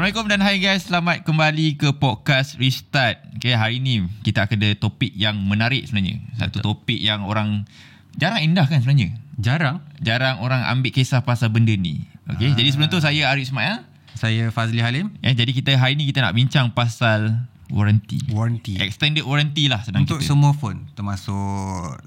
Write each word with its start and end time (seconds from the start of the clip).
Assalamualaikum 0.00 0.32
dan 0.32 0.40
hai 0.40 0.56
guys, 0.56 0.88
selamat 0.88 1.28
kembali 1.28 1.76
ke 1.76 1.92
podcast 1.92 2.56
Restart. 2.56 3.20
Okay, 3.36 3.52
hari 3.52 3.84
ni 3.84 4.00
kita 4.24 4.48
akan 4.48 4.56
ada 4.56 4.72
topik 4.72 5.12
yang 5.12 5.36
menarik 5.36 5.84
sebenarnya. 5.84 6.24
Satu 6.40 6.64
topik 6.64 6.96
yang 6.96 7.28
orang 7.28 7.68
jarang 8.16 8.40
indah 8.40 8.64
kan 8.64 8.80
sebenarnya. 8.80 9.20
Jarang. 9.36 9.84
Jarang 10.00 10.40
orang 10.40 10.64
ambil 10.64 10.88
kisah 10.88 11.20
pasal 11.20 11.52
benda 11.52 11.76
ni. 11.76 12.00
Okay, 12.24 12.48
Ah. 12.48 12.56
jadi 12.56 12.72
sebelum 12.72 12.88
tu 12.88 12.96
saya 12.96 13.28
Arif 13.28 13.52
Ismail. 13.52 13.84
Saya 14.16 14.48
Fazli 14.48 14.80
Halim. 14.80 15.12
Eh, 15.20 15.36
jadi 15.36 15.52
kita 15.52 15.76
hari 15.76 16.00
ni 16.00 16.08
kita 16.08 16.24
nak 16.24 16.32
bincang 16.32 16.72
pasal 16.72 17.36
warranty. 17.68 18.24
Warranty. 18.32 18.80
Extended 18.80 19.28
warranty 19.28 19.68
lah 19.68 19.84
sedang 19.84 20.08
Untuk 20.08 20.24
kita. 20.24 20.32
semua 20.32 20.56
phone 20.56 20.88
termasuk 20.96 21.36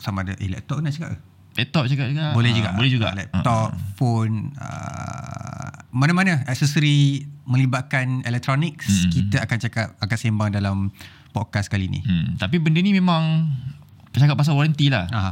sama 0.02 0.26
ada 0.26 0.34
eh, 0.42 0.50
laptop 0.50 0.82
nak 0.82 0.98
cakap 0.98 1.14
ke? 1.14 1.18
Laptop 1.62 1.86
juga 1.86 2.10
juga. 2.10 2.34
Boleh 2.34 2.50
Ah, 2.50 2.58
juga. 2.58 2.70
Boleh 2.74 2.90
juga. 2.90 3.08
Ah, 3.14 3.18
Laptop, 3.22 3.70
phone, 3.94 4.50
uh, 4.58 5.70
mana-mana 5.94 6.42
aksesori 6.50 7.30
melibatkan 7.44 8.24
electronics, 8.24 8.88
Hmm. 8.88 9.12
kita 9.12 9.38
akan 9.44 9.58
cakap 9.60 9.88
akan 9.98 10.18
sembang 10.18 10.50
dalam 10.52 10.92
podcast 11.32 11.68
kali 11.68 11.88
ni. 11.88 12.00
Hmm, 12.00 12.38
tapi 12.38 12.58
benda 12.58 12.80
ni 12.80 12.94
memang 12.94 13.50
cakap 14.12 14.38
pasal 14.38 14.54
warranty 14.54 14.88
lah. 14.88 15.10
Aha. 15.10 15.32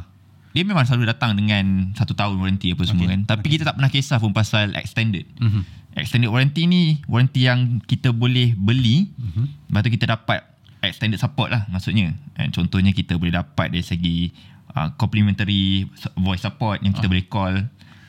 Dia 0.51 0.67
memang 0.67 0.83
selalu 0.83 1.07
datang 1.07 1.31
dengan 1.33 1.95
satu 1.95 2.11
tahun 2.11 2.35
warranty 2.35 2.75
apa 2.75 2.83
semua 2.83 3.07
Okay, 3.07 3.15
kan. 3.15 3.19
Tapi 3.23 3.47
kita 3.47 3.63
tak 3.63 3.79
pernah 3.79 3.87
kisah 3.87 4.19
pun 4.19 4.35
pasal 4.35 4.75
extended. 4.75 5.23
Mhm. 5.39 5.63
Extended 5.95 6.27
warranty 6.27 6.67
ni 6.67 6.99
warranty 7.07 7.47
yang 7.47 7.79
kita 7.81 8.11
boleh 8.11 8.51
beli. 8.53 9.11
Mhm. 9.15 9.71
Lepas 9.71 9.79
tu 9.79 9.89
kita 9.91 10.05
dapat 10.09 10.39
extended 10.81 11.21
support 11.21 11.53
lah 11.53 11.63
maksudnya. 11.69 12.11
Eh, 12.35 12.51
contohnya 12.51 12.91
kita 12.91 13.15
boleh 13.15 13.31
dapat 13.31 13.71
dari 13.71 13.85
segi 13.85 14.27
uh, 14.73 14.91
complimentary 14.97 15.87
voice 16.17 16.43
support 16.43 16.83
yang 16.83 16.91
kita 16.91 17.07
boleh 17.07 17.27
call. 17.27 17.55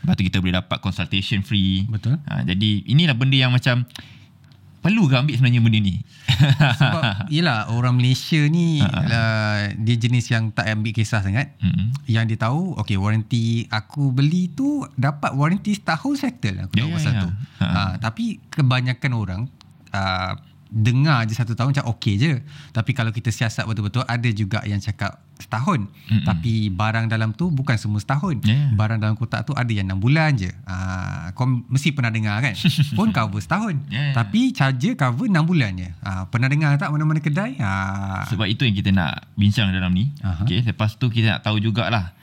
Lepas 0.02 0.14
tu 0.14 0.22
kita 0.22 0.38
boleh 0.38 0.56
dapat 0.56 0.78
consultation 0.78 1.40
free. 1.40 1.86
Betul. 1.86 2.18
Uh, 2.22 2.42
jadi 2.42 2.70
inilah 2.86 3.14
benda 3.14 3.36
yang 3.36 3.50
macam 3.50 3.86
perlu 4.78 5.06
ke 5.06 5.14
ambil 5.14 5.30
sebenarnya 5.32 5.62
benda 5.62 5.78
ni? 5.78 6.02
Sebab 6.74 7.02
yelah 7.34 7.70
orang 7.70 7.94
Malaysia 7.94 8.42
ni 8.44 8.82
uh, 8.82 9.60
dia 9.72 9.96
jenis 9.96 10.26
yang 10.26 10.50
tak 10.50 10.66
ambil 10.68 10.90
kisah 10.90 11.22
sangat. 11.22 11.54
Hmm. 11.58 11.94
Yang 12.02 12.34
dia 12.34 12.38
tahu 12.42 12.74
Okay 12.76 12.98
warranty 12.98 13.70
Aku 13.70 14.10
beli 14.10 14.50
tu 14.50 14.82
Dapat 14.92 15.38
warranty 15.38 15.70
setahun 15.70 16.18
settle 16.18 16.66
Aku 16.66 16.74
Ya, 16.74 16.82
tahu 16.82 16.90
ya, 16.90 16.94
pasal 16.98 17.12
ya. 17.14 17.20
tu 17.22 17.28
Ha. 17.62 17.64
uh, 17.64 17.92
Tapi 18.02 18.42
Kebanyakan 18.42 19.12
orang 19.14 19.40
uh, 19.94 20.32
Dengar 20.72 21.22
je 21.22 21.32
satu 21.32 21.52
tahun 21.52 21.70
Macam 21.70 21.84
okay 21.86 22.16
je 22.16 22.40
Tapi 22.72 22.90
kalau 22.90 23.08
kita 23.08 23.28
siasat 23.28 23.62
betul-betul 23.62 24.02
Ada 24.02 24.24
juga 24.28 24.64
yang 24.64 24.80
cakap 24.80 25.20
Setahun 25.36 25.84
Mm-mm. 25.84 26.24
Tapi 26.24 26.68
barang 26.68 27.06
dalam 27.06 27.30
tu 27.30 27.48
Bukan 27.48 27.76
semua 27.76 27.98
setahun 27.98 28.40
ya. 28.40 28.72
Barang 28.72 28.96
dalam 28.96 29.12
kotak 29.12 29.44
tu 29.44 29.52
Ada 29.52 29.68
yang 29.68 29.84
6 29.86 29.98
bulan 29.98 30.32
je 30.32 30.48
uh, 30.48 31.28
Kau 31.32 31.44
mesti 31.44 31.92
pernah 31.92 32.08
dengar 32.08 32.40
kan 32.40 32.56
Phone 32.96 33.12
cover 33.12 33.36
setahun 33.36 33.84
ya. 33.86 34.16
Tapi 34.16 34.50
charger 34.50 34.94
cover 34.94 35.28
6 35.28 35.36
bulan 35.42 35.76
je 35.76 35.92
uh, 36.00 36.24
Pernah 36.26 36.48
dengar 36.48 36.72
tak 36.74 36.88
Mana-mana 36.88 37.20
kedai 37.20 37.52
uh, 37.56 38.24
Sebab 38.26 38.48
itu 38.48 38.64
yang 38.64 38.72
kita 38.72 38.88
nak 38.90 39.28
bincang 39.34 39.68
dalam 39.68 39.92
ni. 39.92 40.08
Aha. 40.18 40.40
Okay, 40.42 40.64
lepas 40.64 40.96
tu 40.96 41.06
kita 41.06 41.36
nak 41.36 41.40
tahu 41.42 41.60
jugalah 41.60 42.16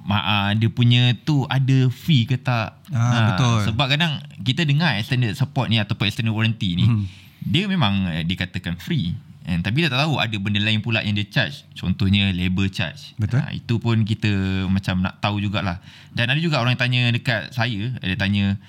ma- 0.00 0.24
ah, 0.24 0.50
dia 0.50 0.66
punya 0.66 1.12
tu 1.14 1.44
ada 1.46 1.78
fee 1.86 2.24
ke 2.24 2.34
tak. 2.34 2.80
Ah, 2.88 3.28
betul. 3.28 3.68
Sebab 3.68 3.86
kadang 3.86 4.16
kita 4.40 4.64
dengar 4.64 4.96
extended 4.96 5.36
support 5.36 5.68
ni 5.68 5.76
ataupun 5.76 6.08
extended 6.08 6.32
warranty 6.32 6.74
ni, 6.74 6.88
Hmm. 6.88 7.04
Dia 7.42 7.64
memang 7.70 8.08
eh, 8.10 8.24
dikatakan 8.26 8.78
free. 8.78 9.14
And, 9.48 9.64
tapi 9.64 9.80
dia 9.80 9.88
tak 9.88 10.04
tahu 10.04 10.20
ada 10.20 10.36
benda 10.36 10.60
lain 10.60 10.84
pula 10.84 11.00
yang 11.00 11.16
dia 11.16 11.24
charge. 11.24 11.64
Contohnya 11.72 12.28
labor 12.36 12.68
charge. 12.68 13.16
Betul. 13.16 13.40
Ah, 13.40 13.48
itu 13.56 13.80
pun 13.80 14.04
kita 14.04 14.28
macam 14.68 15.00
nak 15.00 15.24
tahu 15.24 15.40
jugalah. 15.40 15.80
Dan 16.12 16.28
ada 16.28 16.36
juga 16.36 16.60
orang 16.60 16.76
yang 16.76 16.82
tanya 16.84 17.02
dekat 17.08 17.48
saya, 17.56 17.96
ada 18.04 18.14
tanya 18.20 18.60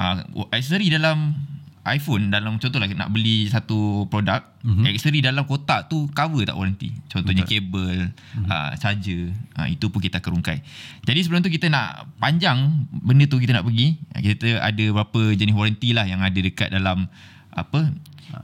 uh, 0.00 0.24
aksesori 0.48 0.88
dalam 0.88 1.36
iPhone 1.82 2.30
dalam 2.30 2.62
contohlah 2.62 2.86
nak 2.94 3.10
beli 3.10 3.50
satu 3.50 4.06
produk 4.06 4.38
Mhm. 4.62 4.86
mm-hmm. 4.86 4.90
aksesori 4.94 5.18
dalam 5.18 5.42
kotak 5.42 5.90
tu 5.90 6.06
cover 6.14 6.46
tak 6.46 6.54
warranty 6.54 6.94
contohnya 7.10 7.42
kabel 7.42 8.14
mm-hmm. 8.14 8.46
uh, 8.46 8.70
charger 8.78 9.34
uh, 9.58 9.66
itu 9.66 9.90
pun 9.90 9.98
kita 9.98 10.22
akan 10.22 10.38
rungkai 10.38 10.62
jadi 11.02 11.18
sebelum 11.26 11.42
tu 11.42 11.50
kita 11.50 11.66
nak 11.66 12.06
panjang 12.22 12.86
benda 12.94 13.26
tu 13.26 13.42
kita 13.42 13.58
nak 13.58 13.66
pergi 13.66 13.98
kita 14.14 14.62
ada 14.62 14.84
berapa 14.94 15.34
jenis 15.34 15.54
warranty 15.58 15.90
lah 15.90 16.06
yang 16.06 16.22
ada 16.22 16.38
dekat 16.38 16.70
dalam 16.70 17.10
apa 17.50 17.90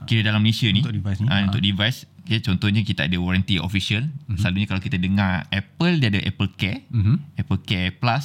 kira 0.05 0.21
dalam 0.23 0.39
Malaysia 0.39 0.67
ni 0.67 0.81
Untuk 0.81 0.95
device 0.95 1.19
ni. 1.19 1.27
uh, 1.27 1.33
Ah. 1.33 1.43
untuk 1.45 1.61
device 1.61 1.99
okay, 2.21 2.41
contohnya 2.41 2.81
kita 2.81 3.05
ada 3.05 3.17
warranty 3.17 3.57
official 3.57 4.03
mm-hmm. 4.03 4.37
selalunya 4.37 4.67
kalau 4.67 4.81
kita 4.81 4.97
dengar 4.97 5.47
Apple 5.49 5.95
dia 5.97 6.09
ada 6.09 6.21
Apple 6.21 6.51
Care 6.53 6.85
Mhm. 6.89 7.15
Apple 7.37 7.61
Care 7.61 7.91
Plus 7.93 8.25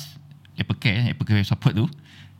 Apple 0.53 0.77
Care 0.77 0.99
Apple 1.07 1.25
Care 1.25 1.43
support 1.43 1.73
tu 1.73 1.85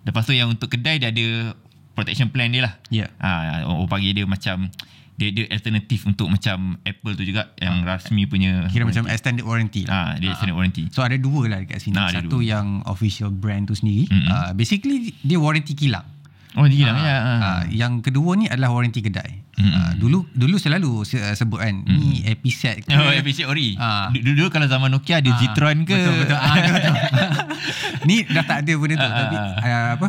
lepas 0.04 0.22
tu 0.22 0.32
yang 0.32 0.50
untuk 0.50 0.68
kedai 0.68 0.98
dia 0.98 1.10
ada 1.10 1.56
protection 1.92 2.28
plan 2.28 2.48
dia 2.48 2.64
lah 2.64 2.74
Ya. 2.88 3.08
ha, 3.16 3.30
orang 3.64 3.88
panggil 3.88 4.12
dia 4.14 4.26
macam 4.26 4.68
dia 5.14 5.30
dia 5.30 5.46
alternatif 5.48 6.04
untuk 6.04 6.26
macam 6.26 6.74
Apple 6.82 7.14
tu 7.14 7.22
juga 7.22 7.54
yang 7.56 7.82
rasmi 7.82 8.26
punya 8.26 8.66
Kira 8.68 8.82
macam 8.84 9.06
extended 9.06 9.42
warranty 9.42 9.86
ah 9.86 10.10
lah. 10.10 10.18
dia 10.18 10.34
extended 10.34 10.54
warranty 10.54 10.90
So 10.90 11.00
ada 11.00 11.14
dua 11.16 11.46
lah 11.48 11.60
dekat 11.60 11.80
sini. 11.80 11.94
Ada 11.94 12.20
Satu 12.20 12.38
dua. 12.38 12.50
yang 12.50 12.82
official 12.84 13.30
brand 13.30 13.64
tu 13.64 13.74
sendiri. 13.74 14.10
Uh, 14.10 14.52
basically 14.52 15.14
dia 15.20 15.38
warranty 15.38 15.72
kilang. 15.72 16.02
Oh 16.56 16.66
dia 16.66 16.78
bilang 16.80 16.96
Ah, 16.96 17.04
ya 17.04 17.16
ah, 17.16 17.38
ah. 17.40 17.62
yang 17.68 18.00
kedua 18.00 18.34
ni 18.34 18.46
adalah 18.46 18.70
warranty 18.70 19.00
kedai. 19.00 19.42
Mm-mm. 19.54 19.70
Uh, 19.70 19.92
dulu 19.96 20.20
dulu 20.30 20.56
selalu 20.56 21.02
se- 21.04 21.22
sebut 21.34 21.60
kan 21.60 21.74
ni 21.84 22.22
episode 22.24 22.82
ke. 22.82 22.90
Oh, 22.92 23.10
episode 23.10 23.46
ori. 23.48 23.74
Ah. 23.76 24.10
Dulu 24.10 24.48
kalau 24.48 24.66
zaman 24.66 24.90
Nokia 24.90 25.20
ada 25.20 25.28
Ah, 25.28 25.38
Zitron 25.38 25.84
ke? 25.84 25.94
Betul 25.94 26.14
betul. 26.20 26.38
Ah, 26.38 26.54
betul, 26.56 26.74
betul. 26.74 26.96
ni 28.08 28.16
dah 28.26 28.44
tak 28.44 28.58
ada 28.62 28.74
benda 28.74 28.96
tu 28.96 29.04
Ah, 29.04 29.14
tapi 29.20 29.36
ah, 29.36 29.50
uh, 29.62 29.90
apa? 29.96 30.08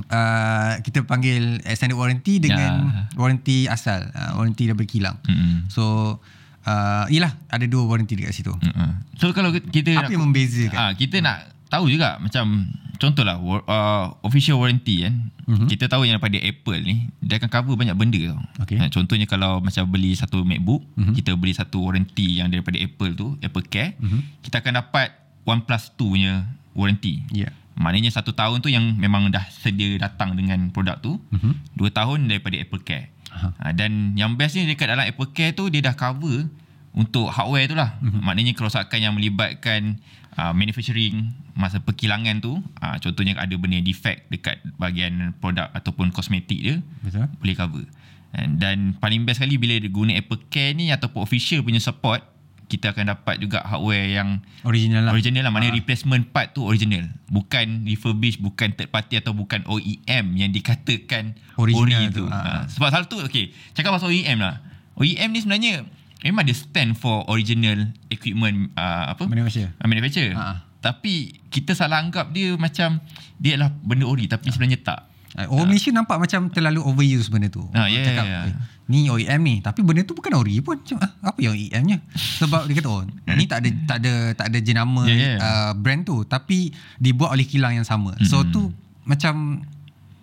Uh, 0.00 0.72
kita 0.80 1.02
panggil 1.02 1.58
extended 1.64 1.92
warranty 1.92 2.38
dengan 2.38 2.72
Ya. 2.78 3.02
warranty 3.14 3.66
asal, 3.66 4.06
uh, 4.08 4.36
warranty 4.36 4.64
daripada 4.64 4.86
kilang. 4.86 5.16
Mm-mm. 5.24 5.66
So 5.66 6.16
uh, 6.62 7.04
yelah 7.08 7.34
ada 7.46 7.64
dua 7.64 7.82
warranty 7.82 8.14
dekat 8.14 8.30
situ. 8.32 8.54
Mm-mm. 8.54 8.90
So 9.16 9.32
kalau 9.32 9.50
kita 9.50 9.90
Apa 9.92 10.06
nak, 10.06 10.10
yang 10.12 10.22
membezakan? 10.22 10.78
ah 10.78 10.92
kita 10.92 11.18
nak 11.18 11.38
tahu 11.66 11.90
juga 11.90 12.14
macam 12.16 12.70
contohlah 12.98 13.38
uh, 13.38 14.12
official 14.20 14.58
warranty 14.58 15.06
kan. 15.06 15.30
Mhm. 15.48 15.66
Kita 15.70 15.88
tahu 15.88 16.04
yang 16.04 16.18
daripada 16.18 16.36
Apple 16.38 16.82
ni 16.82 17.08
dia 17.18 17.40
akan 17.40 17.48
cover 17.48 17.74
banyak 17.78 17.96
benda 17.96 18.20
tau. 18.34 18.40
Okey. 18.66 18.76
Ah, 18.76 18.90
contohnya 18.90 19.24
kalau 19.24 19.62
macam 19.62 19.88
beli 19.88 20.12
satu 20.12 20.44
MacBook, 20.44 20.84
Mhm. 20.98 21.14
kita 21.16 21.32
beli 21.34 21.56
satu 21.56 21.80
warranty 21.80 22.42
yang 22.42 22.52
daripada 22.52 22.76
Apple 22.76 23.14
tu, 23.14 23.38
Apple 23.40 23.64
Care, 23.66 23.96
Mhm. 23.96 24.42
kita 24.44 24.60
akan 24.60 24.84
dapat 24.84 25.14
OnePlus 25.48 25.96
2 25.96 26.12
punya 26.12 26.34
warranty. 26.76 27.24
Ya. 27.32 27.54
Maknanya 27.78 28.10
satu 28.10 28.34
tahun 28.34 28.58
tu 28.58 28.68
yang 28.68 28.98
memang 28.98 29.30
dah 29.30 29.46
sedia 29.48 29.94
datang 29.96 30.34
dengan 30.34 30.68
produk 30.68 30.98
tu. 30.98 31.22
Mhm. 31.30 31.78
Dua 31.78 31.88
tahun 31.88 32.26
daripada 32.26 32.58
Apple 32.58 32.82
Care. 32.82 33.14
Aha. 33.30 33.54
Ha, 33.54 33.70
dan 33.70 34.18
yang 34.18 34.34
best 34.34 34.58
ni 34.58 34.66
dekat 34.66 34.90
dalam 34.90 35.06
Apple 35.06 35.30
Care 35.30 35.54
tu 35.54 35.70
dia 35.70 35.78
dah 35.78 35.94
cover 35.94 36.50
untuk 36.92 37.28
hardware 37.28 37.66
tu 37.68 37.76
lah. 37.76 37.96
Mhm. 38.00 38.20
Maknanya 38.22 38.52
kerosakan 38.54 38.98
yang 39.00 39.14
melibatkan 39.14 40.00
uh, 40.34 40.52
manufacturing 40.52 41.32
masa 41.52 41.82
perkilangan 41.82 42.38
tu, 42.38 42.62
uh, 42.78 42.96
contohnya 43.02 43.34
ada 43.34 43.54
benda 43.58 43.82
defect 43.82 44.30
dekat 44.30 44.62
bahagian 44.78 45.34
produk 45.42 45.68
ataupun 45.74 46.14
kosmetik 46.14 46.58
dia, 46.58 46.76
Betul. 47.02 47.26
boleh 47.38 47.56
cover. 47.58 47.84
And, 48.28 48.60
dan 48.60 48.76
paling 48.96 49.24
best 49.24 49.40
sekali 49.40 49.56
bila 49.56 49.74
dia 49.74 49.88
guna 49.88 50.12
Apple 50.14 50.46
Care 50.52 50.76
ni 50.76 50.92
ataupun 50.92 51.24
official 51.24 51.64
punya 51.64 51.80
support, 51.80 52.20
kita 52.68 52.92
akan 52.92 53.16
dapat 53.16 53.40
juga 53.40 53.64
hardware 53.64 54.12
yang 54.12 54.44
Original 54.60 55.08
lah. 55.08 55.16
Original 55.16 55.40
lah 55.40 55.48
Maknanya 55.48 55.72
Ah. 55.72 55.78
replacement 55.80 56.20
part 56.28 56.52
tu 56.52 56.68
original 56.68 57.08
Bukan 57.24 57.88
refurbish 57.88 58.36
Bukan 58.36 58.76
third 58.76 58.92
party 58.92 59.16
Atau 59.16 59.32
bukan 59.32 59.64
OEM 59.64 60.36
Yang 60.36 60.60
dikatakan 60.60 61.32
Original 61.56 62.12
ori 62.12 62.12
tu 62.12 62.20
tu, 62.20 62.24
ah. 62.28 62.36
ha. 62.36 62.68
Sebab 62.68 62.92
satu 62.92 63.24
Okay 63.24 63.56
Cakap 63.72 63.96
pasal 63.96 64.12
OEM 64.12 64.44
lah 64.44 64.60
OEM 65.00 65.32
ni 65.32 65.40
sebenarnya 65.40 65.88
Memang 66.20 66.42
dia 66.42 66.52
stand 66.52 66.94
for 66.94 67.22
Original 67.26 67.78
equipment 68.08 68.74
uh, 68.74 69.12
Apa 69.12 69.24
Manufacturer. 69.24 69.70
uh, 69.72 69.86
Manufacturer 69.86 70.34
Ah. 70.34 70.66
Tapi 70.78 71.38
Kita 71.46 71.72
salah 71.72 71.98
anggap 71.98 72.30
dia 72.30 72.54
macam 72.54 72.98
Dia 73.36 73.54
adalah 73.54 73.70
benda 73.72 74.04
ori 74.04 74.26
Tapi 74.26 74.48
sebenarnya 74.48 74.80
tak 74.80 75.00
Ah, 75.30 75.44
Orang 75.46 75.68
Malaysia 75.68 75.92
nampak 75.92 76.16
macam 76.16 76.48
terlalu 76.48 76.80
overuse 76.80 77.28
benda 77.28 77.46
tu. 77.46 77.60
Ah, 77.70 77.84
ya, 77.86 78.00
Cakap, 78.00 78.24
ya, 78.24 78.38
ya. 78.42 78.48
"Eh, 78.48 78.54
ni 78.88 79.06
OEM 79.06 79.38
ni. 79.38 79.60
Tapi 79.60 79.84
benda 79.84 80.00
tu 80.02 80.10
bukan 80.10 80.34
ori 80.34 80.58
pun. 80.58 80.80
Macam, 80.80 80.98
ah, 80.98 81.12
apa 81.22 81.38
yang 81.38 81.52
OEM-nya? 81.52 82.00
Sebab 82.40 82.64
dia 82.64 82.74
kata, 82.74 82.88
oh, 82.88 83.04
ni 83.28 83.44
tak 83.44 83.60
ada 83.60 83.68
tak 83.86 83.96
ada 84.00 84.12
tak 84.32 84.46
ada 84.48 84.58
jenama 84.58 85.04
Ya, 85.04 85.14
ya. 85.14 85.32
uh, 85.36 85.72
brand 85.74 86.02
tu. 86.02 86.24
Tapi 86.24 86.72
dibuat 86.96 87.30
oleh 87.30 87.44
kilang 87.44 87.70
yang 87.72 87.84
sama. 87.84 88.16
So 88.24 88.40
Mm-mm. 88.40 88.50
tu 88.50 88.62
macam 89.04 89.62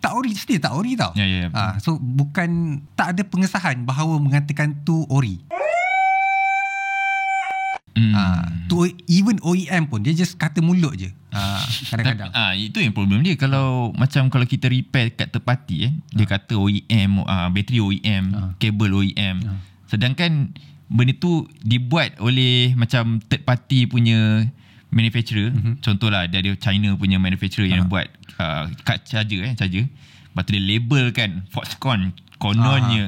tak 0.01 0.11
ori 0.11 0.33
still 0.33 0.57
tak 0.57 0.73
ori 0.73 0.93
tau. 0.93 1.13
Ya, 1.13 1.23
ya, 1.23 1.37
ya, 1.37 1.47
betul. 1.47 1.63
Ah, 1.63 1.73
so 1.77 1.89
bukan 1.95 2.49
tak 2.91 3.15
ada 3.15 3.21
pengesahan 3.23 3.81
bahawa 3.81 4.17
mengatakan 4.17 4.81
tu 4.81 5.05
ori. 5.07 5.37
Hmm. 7.95 8.13
Ah, 8.13 8.43
tu 8.67 8.83
even 9.07 9.39
OEM 9.39 9.87
pun 9.87 9.99
dia 9.99 10.11
just 10.11 10.35
kata 10.35 10.59
mulut 10.59 10.93
je. 10.93 11.09
Ah, 11.31 11.59
kadang-kadang. 11.89 12.31
Ah 12.31 12.53
itu 12.53 12.77
yang 12.77 12.91
problem 12.91 13.19
dia 13.19 13.35
kalau 13.35 13.91
macam 13.91 14.27
kalau 14.27 14.43
kita 14.43 14.67
repair 14.67 15.11
kat 15.11 15.31
third 15.31 15.41
party 15.41 15.87
eh 15.87 15.93
dia 16.11 16.25
kata 16.25 16.55
OEM 16.55 17.23
ah 17.23 17.47
bateri 17.47 17.79
OEM, 17.79 18.23
Ah. 18.31 18.51
kabel 18.55 18.91
OEM. 18.93 19.35
Ah. 19.43 19.59
Sedangkan 19.87 20.51
benda 20.85 21.13
tu 21.13 21.49
dibuat 21.59 22.13
oleh 22.19 22.75
macam 22.75 23.17
third 23.21 23.41
party 23.41 23.85
punya 23.85 24.45
manufacturer. 24.91 25.49
Mm-hmm. 25.49 25.81
Contohlah 25.81 26.29
dia 26.29 26.39
ada 26.39 26.51
China 26.55 26.93
punya 26.95 27.17
manufacturer 27.17 27.65
yang 27.65 27.87
Ah. 27.87 27.91
buat 27.91 28.07
uh, 28.37 28.63
card 28.83 29.01
charger 29.03 29.43
eh 29.43 29.53
charger. 29.55 29.85
Lepas 30.31 30.41
tu 30.45 30.51
dia 30.51 30.63
label 30.63 31.09
kan 31.09 31.47
Foxconn 31.47 32.11
kononnya. 32.35 33.07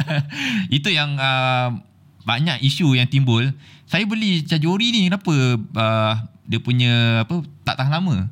Itu 0.76 0.88
yang 0.88 1.16
uh, 1.16 1.68
banyak 2.26 2.58
isu 2.66 2.98
yang 2.98 3.06
timbul. 3.06 3.46
Saya 3.86 4.02
beli 4.02 4.42
charger 4.42 4.66
ori 4.66 4.90
ni 4.90 5.06
kenapa 5.06 5.30
uh, 5.54 6.14
dia 6.42 6.58
punya 6.58 7.22
apa 7.22 7.46
tak 7.62 7.78
tahan 7.78 8.02
lama? 8.02 8.26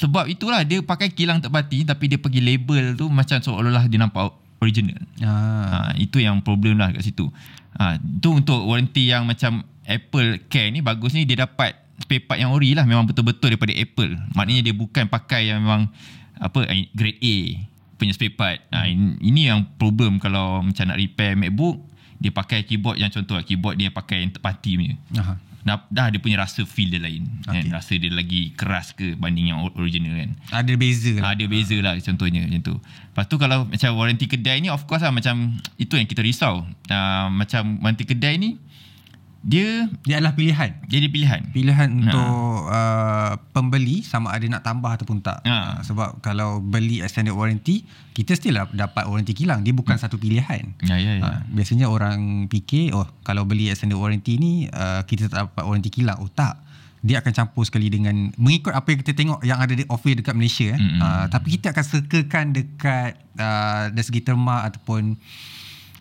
Sebab 0.00 0.32
itulah 0.32 0.64
dia 0.64 0.80
pakai 0.80 1.12
kilang 1.12 1.44
terpati 1.44 1.84
tapi 1.84 2.08
dia 2.08 2.16
pergi 2.16 2.40
label 2.40 2.96
tu 2.96 3.12
macam 3.12 3.36
seolah-olah 3.36 3.84
dia 3.84 4.00
nampak 4.00 4.32
original. 4.64 4.96
Ah. 5.20 5.92
Ha, 5.92 6.00
itu 6.00 6.24
yang 6.24 6.40
problem 6.40 6.80
lah 6.80 6.88
kat 6.90 7.04
situ. 7.04 7.28
Ha, 7.76 8.00
itu 8.00 8.28
untuk 8.32 8.64
warranty 8.64 9.12
yang 9.12 9.28
macam 9.28 9.62
Apple 9.84 10.48
Care 10.48 10.72
ni 10.72 10.80
bagus 10.80 11.12
ni 11.12 11.28
dia 11.28 11.44
dapat 11.44 11.76
spare 12.00 12.24
part 12.24 12.38
yang 12.40 12.52
ori 12.52 12.72
lah 12.72 12.88
memang 12.88 13.04
betul-betul 13.04 13.54
daripada 13.54 13.76
Apple. 13.76 14.16
Maknanya 14.32 14.72
dia 14.72 14.74
bukan 14.74 15.04
pakai 15.08 15.52
yang 15.52 15.64
memang 15.64 15.92
apa 16.40 16.64
grade 16.96 17.20
A 17.20 17.36
punya 18.00 18.12
spare 18.16 18.34
part. 18.34 18.58
Ha, 18.72 18.88
ini 19.20 19.52
yang 19.52 19.68
problem 19.76 20.16
kalau 20.16 20.64
macam 20.64 20.84
nak 20.88 20.96
repair 20.96 21.36
MacBook 21.36 21.97
dia 22.18 22.34
pakai 22.34 22.66
keyboard 22.66 22.98
yang 22.98 23.10
contoh 23.14 23.38
lah, 23.38 23.44
keyboard 23.46 23.78
dia 23.78 23.94
pakai 23.94 24.26
yang 24.26 24.34
terpati 24.34 24.74
punya. 24.74 24.94
Aha. 25.18 25.34
Dah, 25.66 25.84
dah 25.92 26.06
dia 26.08 26.16
punya 26.22 26.40
rasa 26.40 26.64
feel 26.64 26.88
dia 26.88 27.02
lain. 27.02 27.28
Okay. 27.44 27.66
Kan? 27.66 27.74
Rasa 27.74 27.92
dia 27.98 28.08
lagi 28.08 28.56
keras 28.56 28.94
ke 28.96 29.18
banding 29.18 29.52
yang 29.52 29.60
original 29.76 30.16
kan. 30.16 30.30
Ada 30.64 30.72
beza 30.80 31.12
lah. 31.18 31.22
Ha, 31.22 31.28
ada 31.36 31.44
beza 31.44 31.76
lah 31.82 31.92
contohnya 31.98 32.40
macam 32.48 32.62
tu. 32.62 32.74
Lepas 32.78 33.24
tu 33.28 33.36
kalau 33.36 33.58
macam 33.68 33.90
warranty 33.98 34.26
kedai 34.30 34.64
ni 34.64 34.72
of 34.72 34.86
course 34.88 35.04
lah 35.04 35.12
macam 35.12 35.60
itu 35.76 35.94
yang 35.98 36.08
kita 36.08 36.24
risau. 36.24 36.64
Uh, 36.88 37.26
macam 37.28 37.76
warranty 37.84 38.08
kedai 38.08 38.40
ni 38.40 38.56
dia 39.38 39.86
Dia 40.02 40.18
adalah 40.18 40.34
pilihan. 40.34 40.82
jadi 40.90 41.06
pilihan. 41.06 41.40
Pilihan 41.54 41.88
untuk 41.94 42.66
uh, 42.66 43.38
pembeli 43.54 44.02
sama 44.02 44.34
ada 44.34 44.42
nak 44.50 44.66
tambah 44.66 44.90
ataupun 44.90 45.22
tak. 45.22 45.46
Ha. 45.46 45.54
Uh, 45.54 45.76
sebab 45.86 46.18
kalau 46.18 46.58
beli 46.58 46.98
extended 46.98 47.32
warranty, 47.32 47.86
kita 48.18 48.34
still 48.34 48.58
lah 48.58 48.66
dapat 48.74 49.06
warranty 49.06 49.38
kilang. 49.38 49.62
Dia 49.62 49.70
bukan 49.70 49.94
satu 49.94 50.18
pilihan. 50.18 50.74
Ya 50.82 50.98
ya 50.98 51.22
ya. 51.22 51.22
Ha, 51.22 51.46
biasanya 51.54 51.86
orang 51.86 52.50
fikir 52.50 52.90
oh 52.98 53.06
kalau 53.22 53.46
beli 53.46 53.70
extended 53.70 53.94
warranty 53.94 54.42
ni 54.42 54.66
uh, 54.74 55.06
kita 55.06 55.30
tak 55.30 55.54
dapat 55.54 55.62
warranty 55.62 55.94
kilang. 55.94 56.18
Oh 56.18 56.30
tak. 56.30 56.58
Dia 56.98 57.22
akan 57.22 57.30
campur 57.30 57.62
sekali 57.62 57.94
dengan 57.94 58.34
mengikut 58.34 58.74
apa 58.74 58.90
yang 58.90 58.98
kita 59.06 59.14
tengok 59.14 59.40
yang 59.46 59.62
ada 59.62 59.70
di 59.70 59.86
offer 59.86 60.18
dekat 60.18 60.34
Malaysia 60.34 60.74
eh. 60.74 60.78
Mm-mm. 60.82 60.98
Uh, 60.98 61.26
tapi 61.30 61.54
kita 61.54 61.70
akan 61.70 61.84
serkakan 61.86 62.46
dekat 62.58 63.22
uh, 63.38 63.86
dari 63.94 64.02
segi 64.02 64.18
terma 64.18 64.66
ataupun 64.66 65.14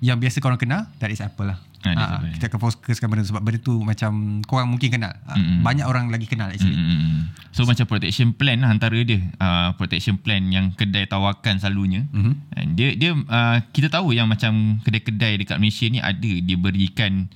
yang 0.02 0.18
biasa 0.18 0.42
korang 0.42 0.58
kenal 0.58 0.90
that 0.98 1.14
is 1.14 1.22
Apple 1.22 1.54
lah. 1.54 1.62
Ah, 1.94 2.02
Ah, 2.02 2.10
Apple. 2.20 2.34
kita 2.36 2.46
akan 2.50 2.60
fokuskan 2.60 3.08
benda 3.08 3.22
tu 3.24 3.30
sebab 3.32 3.44
benda 3.46 3.60
tu 3.62 3.76
macam 3.80 4.12
korang 4.44 4.68
mungkin 4.68 4.90
kenal. 4.90 5.14
Mm-mm. 5.30 5.64
Banyak 5.64 5.86
orang 5.86 6.12
lagi 6.12 6.28
kenal 6.28 6.52
actually. 6.52 6.76
Mm-mm. 6.76 7.32
So 7.56 7.64
macam 7.64 7.86
protection 7.86 8.34
plan 8.34 8.60
lah 8.60 8.70
antara 8.70 8.98
dia. 9.00 9.22
Uh, 9.38 9.72
protection 9.78 10.18
plan 10.18 10.44
yang 10.50 10.74
kedai 10.74 11.06
tawarkan 11.06 11.62
selalunya. 11.62 12.04
Mhm. 12.12 12.34
And 12.54 12.70
Dia 12.76 12.92
dia 12.94 13.12
uh, 13.14 13.58
kita 13.72 13.88
tahu 13.88 14.12
yang 14.12 14.28
macam 14.28 14.82
kedai-kedai 14.82 15.40
dekat 15.40 15.58
Malaysia 15.58 15.88
ni 15.88 16.02
ada 16.02 16.32
dia 16.38 16.58
berikan 16.58 17.32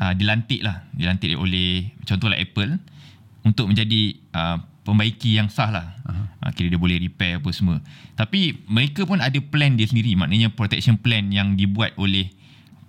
uh, 0.00 0.12
dilantik 0.12 0.64
lah, 0.64 0.82
dilantik 0.90 1.36
oleh 1.36 1.92
contohlah 2.02 2.36
Apple 2.36 2.80
untuk 3.42 3.70
menjadi 3.70 4.18
uh, 4.32 4.56
pembaiki 4.82 5.38
yang 5.38 5.46
sah 5.46 5.70
lah. 5.70 5.86
Uh, 6.08 6.50
kira 6.52 6.68
dia 6.68 6.80
boleh 6.80 6.98
repair 6.98 7.38
apa 7.38 7.48
semua. 7.54 7.78
Tapi 8.12 8.66
mereka 8.66 9.06
pun 9.06 9.22
ada 9.22 9.38
plan 9.38 9.72
dia 9.72 9.86
sendiri. 9.86 10.12
Maknanya 10.18 10.50
protection 10.50 10.98
plan 10.98 11.30
yang 11.30 11.54
dibuat 11.54 11.94
oleh 11.96 12.28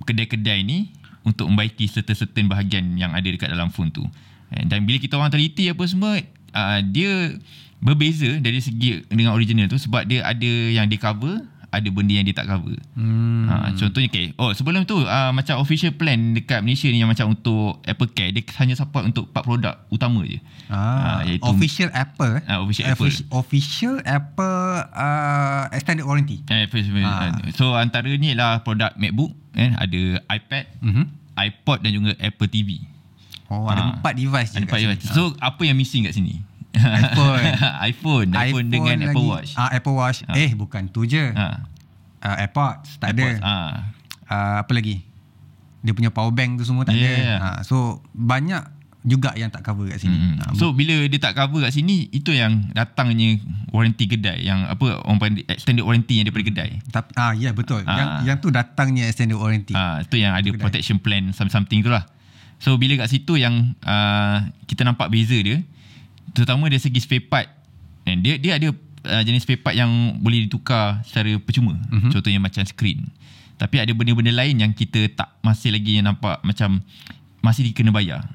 kedai-kedai 0.04 0.66
ni 0.66 0.92
untuk 1.24 1.48
membaiki 1.48 1.88
certain-certain 1.88 2.46
bahagian 2.48 2.84
yang 3.00 3.16
ada 3.16 3.26
dekat 3.26 3.50
dalam 3.50 3.72
phone 3.72 3.90
tu. 3.90 4.04
Eh, 4.52 4.64
Dan 4.68 4.84
bila 4.84 5.00
kita 5.00 5.16
orang 5.16 5.32
teliti 5.32 5.72
apa 5.72 5.84
semua, 5.88 6.20
uh, 6.54 6.80
dia 6.84 7.36
berbeza 7.84 8.40
dari 8.40 8.64
segi 8.64 9.04
dengan 9.12 9.36
original 9.36 9.68
tu 9.68 9.76
sebab 9.76 10.08
dia 10.08 10.24
ada 10.24 10.52
yang 10.72 10.88
dia 10.88 11.00
cover, 11.00 11.44
ada 11.74 11.90
benda 11.90 12.14
yang 12.14 12.22
dia 12.22 12.32
tak 12.32 12.46
cover. 12.46 12.78
Hmm. 12.94 13.46
Ha, 13.46 13.74
contohnya 13.74 14.08
okay. 14.08 14.28
Oh 14.36 14.50
sebelum 14.50 14.86
tu 14.86 14.96
uh, 14.96 15.32
macam 15.32 15.58
official 15.58 15.90
plan 15.92 16.16
dekat 16.32 16.62
Malaysia 16.62 16.86
ni 16.86 16.98
yang 16.98 17.08
macam 17.08 17.30
untuk 17.30 17.82
Apple 17.82 18.10
Care 18.10 18.30
dia 18.30 18.46
hanya 18.56 18.74
support 18.74 19.02
untuk 19.04 19.26
4 19.28 19.42
produk 19.42 19.74
utama 19.90 20.22
je. 20.22 20.38
Ah, 20.68 21.20
Ah, 21.20 21.20
iaitu- 21.24 21.44
official 21.44 21.90
Apple. 21.90 22.46
Ah, 22.46 22.58
official 22.60 22.86
Apple. 22.88 23.10
Offici- 23.10 23.26
Official 23.28 23.96
Apple 24.04 24.62
uh, 24.88 25.64
extended 25.70 26.04
warranty. 26.04 26.46
Eh, 26.46 26.66
first, 26.68 26.94
Ah. 26.96 27.34
So 27.52 27.74
antara 27.74 28.08
ni 28.08 28.32
lah 28.32 28.62
produk 28.62 28.94
MacBook 28.96 29.34
eh 29.52 29.70
ada 29.72 30.02
iPad, 30.30 30.66
Mhm. 30.80 31.04
iPod 31.36 31.78
dan 31.82 31.92
juga 31.92 32.14
Apple 32.18 32.48
TV. 32.48 32.70
Oh, 33.48 33.66
ada 33.66 33.82
Ah. 33.84 33.90
empat 33.94 34.14
device 34.14 34.50
je 34.52 34.58
Ada 34.58 34.64
kat 34.64 34.70
empat 34.70 34.80
sini. 34.80 34.90
device. 34.96 35.12
So 35.12 35.34
apa 35.36 35.62
yang 35.62 35.74
missing 35.74 36.04
kat 36.04 36.14
sini? 36.14 36.42
iPhone. 37.04 37.46
iPhone, 37.84 38.28
iPhone 38.34 38.68
dengan 38.68 38.98
lagi. 39.00 39.10
Apple 39.10 39.26
Watch. 39.26 39.50
Ah, 39.54 39.70
Apple 39.70 39.94
Watch. 39.94 40.18
Ah. 40.26 40.36
Eh, 40.36 40.52
bukan 40.54 40.88
tu 40.88 41.04
je. 41.04 41.30
Ha. 41.30 41.48
Uh, 42.20 42.36
AirPods 42.40 42.98
tak 42.98 43.14
AirPods. 43.14 43.38
ada. 43.38 43.46
Ah. 43.46 43.72
Uh, 44.26 44.56
apa 44.62 44.72
lagi? 44.72 45.04
Dia 45.80 45.92
punya 45.92 46.10
power 46.10 46.32
bank 46.32 46.56
tu 46.56 46.64
semua 46.64 46.82
tak 46.82 46.96
Yeah, 46.96 47.12
ada. 47.12 47.20
yeah. 47.20 47.40
Ha, 47.40 47.50
so 47.62 47.76
banyak 48.10 48.64
juga 49.04 49.36
yang 49.36 49.52
tak 49.52 49.62
cover 49.62 49.84
kat 49.86 50.00
sini. 50.00 50.16
Mm. 50.16 50.36
Ha, 50.40 50.56
So 50.56 50.72
bila 50.72 50.96
dia 51.04 51.20
tak 51.20 51.36
cover 51.36 51.60
kat 51.60 51.76
sini 51.76 52.08
itu 52.08 52.32
yang 52.32 52.72
datangnya 52.72 53.36
warranty 53.68 54.08
kedai 54.08 54.40
yang 54.42 54.64
apa 54.64 55.04
orang 55.04 55.20
panggil 55.20 55.44
extended 55.46 55.84
warranty 55.84 56.18
yang 56.18 56.26
daripada 56.26 56.48
kedai. 56.48 56.72
tapi 56.88 57.12
ah 57.14 57.36
ya 57.36 57.52
betul. 57.52 57.84
Ah. 57.84 57.92
Yang 57.94 58.08
yang 58.24 58.38
tu 58.40 58.48
datangnya 58.48 59.04
extended 59.06 59.36
warranty. 59.36 59.76
Ah 59.76 60.00
itu 60.00 60.16
yang 60.16 60.32
ada 60.32 60.48
Kedai. 60.48 60.56
protection 60.58 60.98
plan 60.98 61.36
some- 61.36 61.52
something 61.52 61.84
tu 61.84 61.92
lah. 61.92 62.08
So 62.58 62.80
bila 62.80 62.96
kat 62.96 63.12
situ 63.12 63.36
yang 63.36 63.76
uh, 63.84 64.40
kita 64.64 64.88
nampak 64.88 65.12
beza 65.12 65.36
dia 65.36 65.60
terutama 66.34 66.68
dari 66.68 66.82
segi 66.82 67.00
spare 67.00 67.24
part 67.24 67.48
and 68.10 68.26
dia 68.26 68.36
dia 68.42 68.58
ada 68.58 68.74
uh, 69.08 69.24
jenis 69.24 69.46
spare 69.46 69.62
part 69.62 69.78
yang 69.78 70.20
boleh 70.20 70.50
ditukar 70.50 71.02
secara 71.08 71.38
percuma. 71.40 71.78
Mhm. 71.78 71.88
Mm-hmm. 71.90 72.12
Contohnya 72.12 72.40
macam 72.42 72.64
screen. 72.66 73.00
Tapi 73.58 73.80
ada 73.80 73.92
benda-benda 73.94 74.34
lain 74.34 74.60
yang 74.60 74.72
kita 74.74 75.08
tak 75.14 75.40
masih 75.46 75.72
lagi 75.72 76.02
yang 76.02 76.10
nampak 76.10 76.42
macam 76.42 76.84
masih 77.40 77.70
kena 77.72 77.94
bayar. 77.94 78.26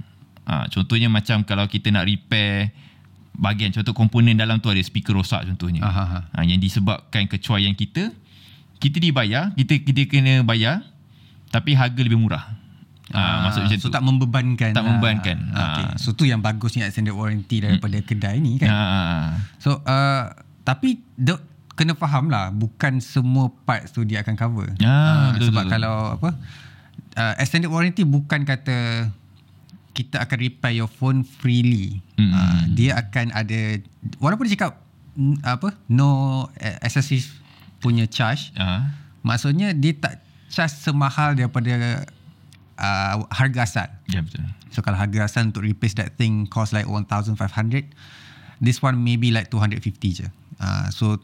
Ha, 0.48 0.64
contohnya 0.72 1.12
macam 1.12 1.44
kalau 1.44 1.68
kita 1.68 1.92
nak 1.92 2.08
repair 2.08 2.72
bahagian 3.36 3.68
contoh 3.68 3.92
komponen 3.92 4.40
dalam 4.40 4.56
tu 4.64 4.72
ada 4.72 4.80
speaker 4.80 5.12
rosak 5.12 5.44
contohnya. 5.44 5.84
Aha. 5.84 6.32
Ha, 6.32 6.38
yang 6.48 6.56
disebabkan 6.56 7.28
kecuaian 7.28 7.76
kita 7.76 8.14
kita 8.78 9.02
dibayar, 9.02 9.52
kita 9.58 9.82
kita 9.82 10.06
kena 10.08 10.46
bayar 10.46 10.86
tapi 11.50 11.74
harga 11.74 12.00
lebih 12.00 12.16
murah. 12.16 12.57
Ha, 13.10 13.46
maksud 13.46 13.60
macam 13.64 13.78
so 13.78 13.88
tu. 13.88 13.94
tak 13.94 14.02
membebankan. 14.02 14.70
Tak 14.70 14.78
lah. 14.78 14.86
membebankan. 14.86 15.36
Okay. 15.48 15.84
Ah. 15.84 15.96
So 15.96 16.12
tu 16.12 16.24
yang 16.24 16.38
bagusnya 16.38 16.84
extended 16.84 17.12
warranty 17.12 17.60
daripada 17.60 17.96
kedai 17.98 18.36
ni 18.36 18.56
kan. 18.56 18.68
Ha, 18.68 18.78
So 19.56 19.80
uh, 19.80 20.32
tapi 20.62 21.00
the, 21.14 21.40
kena 21.72 21.94
faham 21.94 22.28
lah 22.28 22.50
bukan 22.50 22.98
semua 22.98 23.48
parts 23.64 23.90
tu 23.90 24.02
dia 24.02 24.20
akan 24.20 24.34
cover. 24.34 24.68
Ah, 24.78 24.88
Ah, 24.88 25.26
betul, 25.32 25.48
sebab 25.48 25.64
betul. 25.64 25.72
kalau 25.72 25.96
apa 26.14 26.30
uh, 27.14 27.34
extended 27.36 27.68
warranty 27.68 28.02
bukan 28.02 28.42
kata 28.42 29.08
kita 29.92 30.20
akan 30.20 30.38
repair 30.38 30.76
your 30.76 30.86
phone 30.86 31.24
freely. 31.24 31.98
Mm. 32.14 32.30
Ah, 32.30 32.62
dia 32.68 32.90
akan 32.94 33.32
ada 33.32 33.80
walaupun 34.18 34.46
dia 34.46 34.54
cakap 34.54 34.78
apa 35.42 35.74
no 35.88 36.10
eh, 36.54 36.78
excessive 36.78 37.26
punya 37.78 38.06
charge 38.06 38.54
ha. 38.54 38.86
maksudnya 39.20 39.74
dia 39.74 39.90
tak 39.92 40.22
charge 40.46 40.70
semahal 40.78 41.34
daripada 41.34 42.06
uh, 42.78 43.26
harga 43.34 43.60
asal. 43.66 43.88
Ya 44.08 44.22
betul. 44.22 44.46
So 44.70 44.80
kalau 44.80 44.96
harga 44.96 45.26
asal 45.26 45.50
untuk 45.50 45.66
replace 45.66 45.98
that 45.98 46.14
thing 46.14 46.46
cost 46.46 46.72
like 46.72 46.86
1500 46.86 47.36
this 48.62 48.82
one 48.82 49.02
maybe 49.02 49.34
like 49.34 49.50
250 49.50 49.82
je. 50.14 50.26
Uh, 50.58 50.86
so 50.90 51.18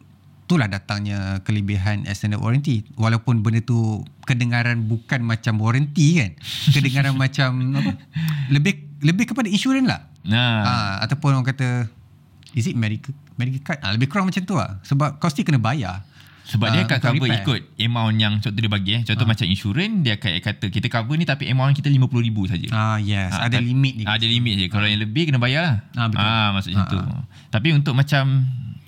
itulah 0.45 0.69
datangnya 0.69 1.41
kelebihan 1.41 2.05
extended 2.05 2.37
warranty 2.37 2.85
walaupun 3.01 3.41
benda 3.41 3.65
tu 3.65 4.05
kedengaran 4.29 4.85
bukan 4.85 5.25
macam 5.25 5.57
warranty 5.57 6.21
kan. 6.21 6.31
Kedengaran 6.75 7.17
macam 7.17 7.81
apa? 7.81 7.93
Lebih 8.53 9.01
lebih 9.01 9.25
kepada 9.33 9.49
insurans 9.49 9.89
lah. 9.89 10.01
Nah. 10.25 10.61
Uh, 10.63 10.97
ataupun 11.09 11.41
orang 11.41 11.49
kata 11.49 11.89
is 12.53 12.69
it 12.69 12.77
medical 12.77 13.17
medical 13.41 13.61
card? 13.65 13.81
Ah 13.83 13.91
lebih 13.97 14.07
kurang 14.13 14.29
macam 14.29 14.45
tu 14.45 14.55
lah. 14.55 14.79
Sebab 14.85 15.17
kau 15.19 15.33
still 15.33 15.49
kena 15.49 15.59
bayar. 15.59 16.05
Sebab 16.45 16.69
dia 16.69 16.81
Ah, 16.81 16.87
akan 16.87 16.99
cover 17.01 17.25
repair. 17.25 17.41
ikut 17.41 17.61
amount 17.81 18.15
yang 18.15 18.33
contoh 18.37 18.61
dia 18.61 18.69
bagi 18.69 18.91
eh. 18.93 19.03
Contoh 19.03 19.25
macam 19.25 19.45
insurans 19.45 19.95
dia 20.01 20.13
akan 20.15 20.31
kata 20.39 20.67
kita 20.69 20.87
cover 20.89 21.15
ni 21.15 21.25
tapi 21.25 21.49
amount 21.49 21.73
kita 21.73 21.89
RM50,000 21.89 22.37
saja. 22.47 22.69
Ah 22.71 22.97
yes, 22.99 23.33
Ah, 23.33 23.49
ada 23.49 23.57
limit 23.59 23.93
dia. 23.97 24.07
Ada 24.07 24.27
limit 24.27 24.55
je. 24.55 24.67
Kalau 24.69 24.85
yang 24.85 25.01
lebih 25.01 25.27
kena 25.27 25.39
bayar 25.39 25.63
lah. 25.63 25.77
Ah, 25.95 26.07
betul. 26.07 26.21
Ah, 26.23 26.49
maksud 26.51 26.71
macam 26.71 26.85
Ah, 26.85 26.91
tu. 26.91 26.99
Tapi 27.51 27.69
untuk 27.73 27.93
macam 27.93 28.23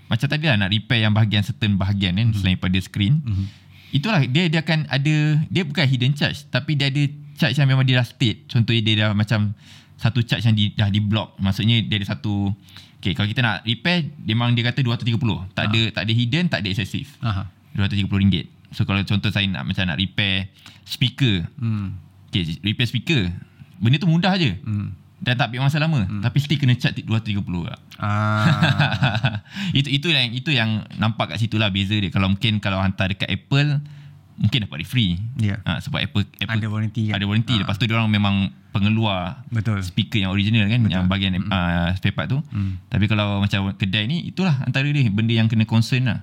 macam 0.07 0.27
tadi 0.27 0.45
lah 0.45 0.57
nak 0.57 0.71
repair 0.71 1.01
yang 1.01 1.11
bahagian 1.11 1.43
certain 1.43 1.75
bahagian 1.75 2.13
kan 2.15 2.27
Mhm. 2.27 2.37
selain 2.37 2.57
pada 2.57 2.79
screen. 2.79 3.25
Itulah 3.89 4.21
dia 4.23 4.47
dia 4.47 4.61
akan 4.61 4.85
ada 4.87 5.15
dia 5.43 5.63
bukan 5.63 5.83
hidden 5.83 6.13
charge 6.13 6.45
tapi 6.47 6.75
dia 6.75 6.87
ada 6.87 7.03
charge 7.35 7.57
yang 7.57 7.67
memang 7.67 7.83
dia 7.83 7.97
dah 7.97 8.05
state. 8.05 8.45
Contohnya 8.47 8.83
dia 8.83 8.95
dah 8.99 9.11
macam 9.13 9.57
satu 9.97 10.21
charge 10.21 10.45
yang 10.45 10.53
di, 10.53 10.71
dah 10.71 10.87
di 10.87 11.01
block. 11.01 11.39
Maksudnya 11.39 11.81
dia 11.81 11.97
ada 11.97 12.13
satu 12.13 12.53
Okay, 13.07 13.15
kalau 13.15 13.31
kita 13.31 13.39
nak 13.39 13.63
repair, 13.63 14.11
memang 14.27 14.51
dia 14.59 14.67
kata 14.67 14.83
230. 14.83 15.55
Tak 15.55 15.71
ada 15.71 15.81
tak 15.95 16.03
ada 16.11 16.13
hidden, 16.13 16.51
tak 16.51 16.59
ada 16.67 16.69
excessive. 16.75 17.07
Aha. 17.23 17.47
RM230. 17.79 18.51
So 18.75 18.83
kalau 18.83 18.99
contoh 19.07 19.31
saya 19.31 19.47
nak 19.47 19.63
macam 19.63 19.87
nak 19.87 19.95
repair 19.95 20.51
speaker. 20.83 21.47
Hmm. 21.55 22.03
Okay, 22.35 22.59
repair 22.67 22.91
speaker. 22.91 23.31
Benda 23.79 24.03
tu 24.03 24.11
mudah 24.11 24.35
je. 24.35 24.59
Hmm. 24.59 24.91
Dan 25.23 25.39
tak 25.39 25.55
ambil 25.55 25.71
masa 25.71 25.79
lama 25.79 26.03
hmm. 26.03 26.21
Tapi 26.21 26.39
still 26.43 26.59
kena 26.61 26.77
charge 26.77 27.01
230 27.07 27.41
kak 27.41 27.81
Ah. 27.97 29.41
itu 29.79 29.89
itu 29.89 30.13
yang 30.13 30.29
itu 30.29 30.51
yang 30.53 30.85
nampak 31.01 31.33
kat 31.33 31.39
situ 31.39 31.63
lah 31.63 31.71
beza 31.71 31.95
dia. 31.95 32.11
Kalau 32.11 32.27
mungkin 32.27 32.59
kalau 32.59 32.83
hantar 32.83 33.15
dekat 33.15 33.31
Apple 33.31 33.87
mungkin 34.37 34.69
dapat 34.69 34.85
free. 34.85 35.17
Ya. 35.41 35.61
Ha, 35.65 35.81
sebab 35.81 36.01
Apple, 36.05 36.29
Apple 36.41 36.61
Ada 36.61 36.67
warranty 36.69 37.03
kan? 37.09 37.21
Ada 37.21 37.25
warranty. 37.25 37.55
Ha. 37.57 37.61
Lepas 37.65 37.77
tu 37.81 37.89
dia 37.89 37.97
orang 37.97 38.13
memang 38.13 38.53
pengeluar 38.77 39.41
Betul. 39.49 39.81
speaker 39.81 40.21
yang 40.21 40.31
original 40.37 40.69
kan 40.69 40.85
yang 40.93 41.09
bahagian 41.09 41.41
mm. 41.41 41.49
uh, 41.49 41.97
spare 41.97 42.13
part 42.13 42.29
tu. 42.29 42.45
Hmm. 42.53 42.77
Tapi 42.93 43.09
kalau 43.09 43.41
macam 43.41 43.73
kedai 43.73 44.05
ni 44.05 44.29
itulah 44.29 44.53
antara 44.69 44.85
dia 44.85 45.09
benda 45.09 45.33
yang 45.33 45.49
kena 45.49 45.65
concern 45.65 46.13
lah. 46.13 46.21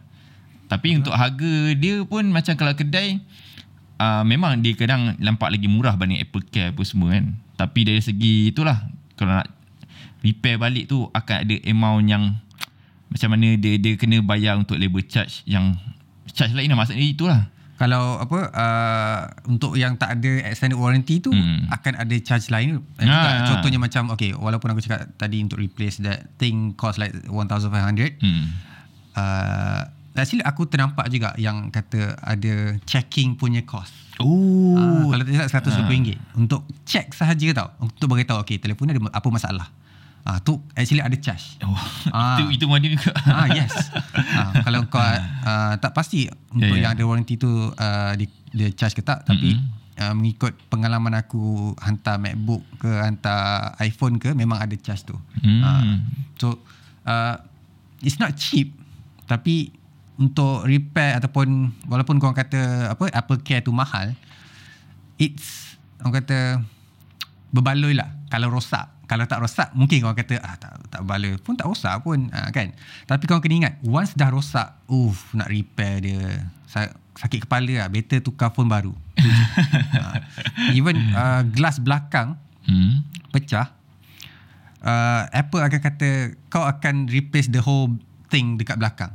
Tapi 0.69 1.01
untuk 1.01 1.17
harga 1.17 1.73
dia 1.73 2.05
pun 2.05 2.29
macam 2.29 2.53
kalau 2.53 2.77
kedai 2.77 3.17
uh, 3.97 4.21
memang 4.21 4.61
dia 4.61 4.77
kadang 4.77 5.17
nampak 5.17 5.49
lagi 5.49 5.65
murah 5.65 5.97
banding 5.97 6.21
Apple 6.21 6.45
Care 6.53 6.69
apa 6.69 6.81
semua 6.85 7.17
kan. 7.17 7.33
Tapi 7.57 7.89
dari 7.89 8.01
segi 8.05 8.53
itulah 8.53 8.77
kalau 9.17 9.41
nak 9.41 9.49
repair 10.21 10.61
balik 10.61 10.85
tu 10.89 11.09
akan 11.09 11.37
ada 11.49 11.55
amount 11.65 12.05
yang 12.05 12.23
macam 13.09 13.29
mana 13.33 13.57
dia 13.57 13.77
dia 13.77 13.93
kena 13.97 14.21
bayar 14.25 14.57
untuk 14.57 14.77
labor 14.77 15.05
charge 15.05 15.45
yang 15.45 15.77
charge 16.33 16.53
lain 16.53 16.69
lah 16.69 16.77
maksudnya 16.77 17.05
itulah. 17.05 17.41
Kalau 17.73 18.15
apa 18.17 18.39
uh, 18.47 19.19
untuk 19.45 19.73
yang 19.73 19.95
tak 19.95 20.15
ada 20.15 20.31
extended 20.45 20.77
warranty 20.77 21.17
tu 21.17 21.29
Hmm. 21.29 21.65
akan 21.67 21.97
ada 21.97 22.15
charge 22.19 22.47
lain. 22.47 22.79
Dan 22.95 23.05
Ah. 23.05 23.11
juga 23.11 23.29
contohnya 23.49 23.77
macam 23.77 24.03
okay 24.09 24.31
walaupun 24.31 24.69
aku 24.69 24.79
cakap 24.79 25.09
tadi 25.15 25.41
untuk 25.41 25.57
replace 25.57 25.97
that 25.99 26.29
thing 26.35 26.73
cost 26.73 26.95
like 26.95 27.11
1500 27.25 28.17
Hmm. 28.19 28.45
uh, 29.13 29.81
actually 30.13 30.41
aku 30.41 30.65
ternampak 30.65 31.09
juga 31.09 31.33
yang 31.35 31.69
kata 31.69 32.13
ada 32.15 32.77
checking 32.83 33.33
punya 33.33 33.61
cost. 33.63 33.93
Oh. 34.21 34.77
Ah, 34.77 35.09
kalau 35.09 35.23
tidak 35.25 35.49
RM120 35.49 36.13
untuk 36.35 36.61
check 36.83 37.09
sahaja 37.11 37.47
tau 37.51 37.73
untuk 37.79 38.05
beritahu 38.07 38.37
okay 38.39 38.57
telefon 38.57 38.89
ada 38.89 39.01
apa 39.09 39.27
masalah. 39.27 39.67
Ah 40.23 40.39
tu 40.39 40.55
actually 40.71 40.99
ada 40.99 41.15
charge. 41.15 41.59
Oh, 41.59 41.75
Ah. 42.07 42.35
itu 42.39 42.55
itu 42.55 42.65
model 42.65 42.95
juga. 42.95 43.11
ah 43.23 43.43
yes. 43.45 43.75
ah, 44.15 44.55
kalau 44.61 44.87
kau 44.87 44.99
uh, 44.99 45.75
tak 45.75 45.91
pasti 45.91 46.25
untuk 46.49 46.71
Ya, 46.71 46.79
ya. 46.79 46.81
yang 46.81 46.91
ada 46.95 47.03
warranty 47.03 47.35
tu 47.35 47.49
uh, 47.69 48.11
di, 48.15 48.23
dia 48.49 48.71
charge 48.71 48.95
ke 48.95 49.03
tak 49.03 49.23
tapi 49.23 49.59
uh, 49.97 50.13
mengikut 50.13 50.55
pengalaman 50.67 51.11
aku 51.13 51.75
hantar 51.77 52.15
MacBook 52.17 52.63
ke 52.77 52.87
hantar 52.87 53.75
iPhone 53.79 54.15
ke 54.15 54.31
memang 54.31 54.57
ada 54.57 54.75
charge 54.75 55.03
tu. 55.03 55.15
Hmm. 55.39 55.59
Ah, 55.59 55.83
so 56.35 56.55
uh, 57.03 57.35
it's 57.99 58.15
not 58.15 58.31
cheap 58.33 58.71
tapi 59.23 59.75
untuk 60.15 60.63
repair 60.63 61.17
ataupun 61.17 61.47
walaupun 61.83 62.15
kau 62.17 62.31
kata 62.31 62.91
apa 62.91 63.11
Apple 63.11 63.41
Care 63.41 63.59
tu 63.59 63.73
mahal 63.73 64.13
it's 65.15 65.73
orang 65.99 66.21
kata 66.21 66.39
berbaloi 67.49 67.91
lah 67.91 68.07
kalau 68.27 68.49
rosak 68.49 68.92
kalau 69.03 69.27
tak 69.27 69.43
rosak 69.43 69.69
mungkin 69.75 69.99
kau 69.99 70.15
kata 70.15 70.39
ah 70.39 70.55
tak 70.55 70.79
tak 70.87 71.03
berbaloi 71.03 71.35
pun 71.37 71.53
tak 71.53 71.67
rosak 71.67 71.91
pun 72.01 72.31
ah, 72.31 72.47
kan 72.49 72.71
tapi 73.03 73.27
kau 73.27 73.43
kena 73.43 73.67
ingat 73.67 73.73
once 73.83 74.15
dah 74.15 74.31
rosak 74.31 74.79
uff 74.87 75.35
nak 75.35 75.51
repair 75.51 75.99
dia 75.99 76.19
sa- 76.65 76.95
sakit 77.13 77.45
kepala 77.45 77.85
lah 77.85 77.87
better 77.87 78.19
tukar 78.19 78.49
phone 78.49 78.67
baru. 78.67 78.93
Ah, 79.93 80.17
even 80.73 80.97
uh, 81.13 81.45
glass 81.45 81.77
belakang 81.77 82.35
Hmm. 82.63 83.03
pecah 83.29 83.75
uh, 84.81 85.23
Apple 85.29 85.59
akan 85.59 85.79
kata 85.79 86.09
kau 86.47 86.63
akan 86.63 87.05
replace 87.05 87.47
the 87.47 87.59
whole 87.59 87.91
thing 88.27 88.57
dekat 88.57 88.81
belakang. 88.81 89.13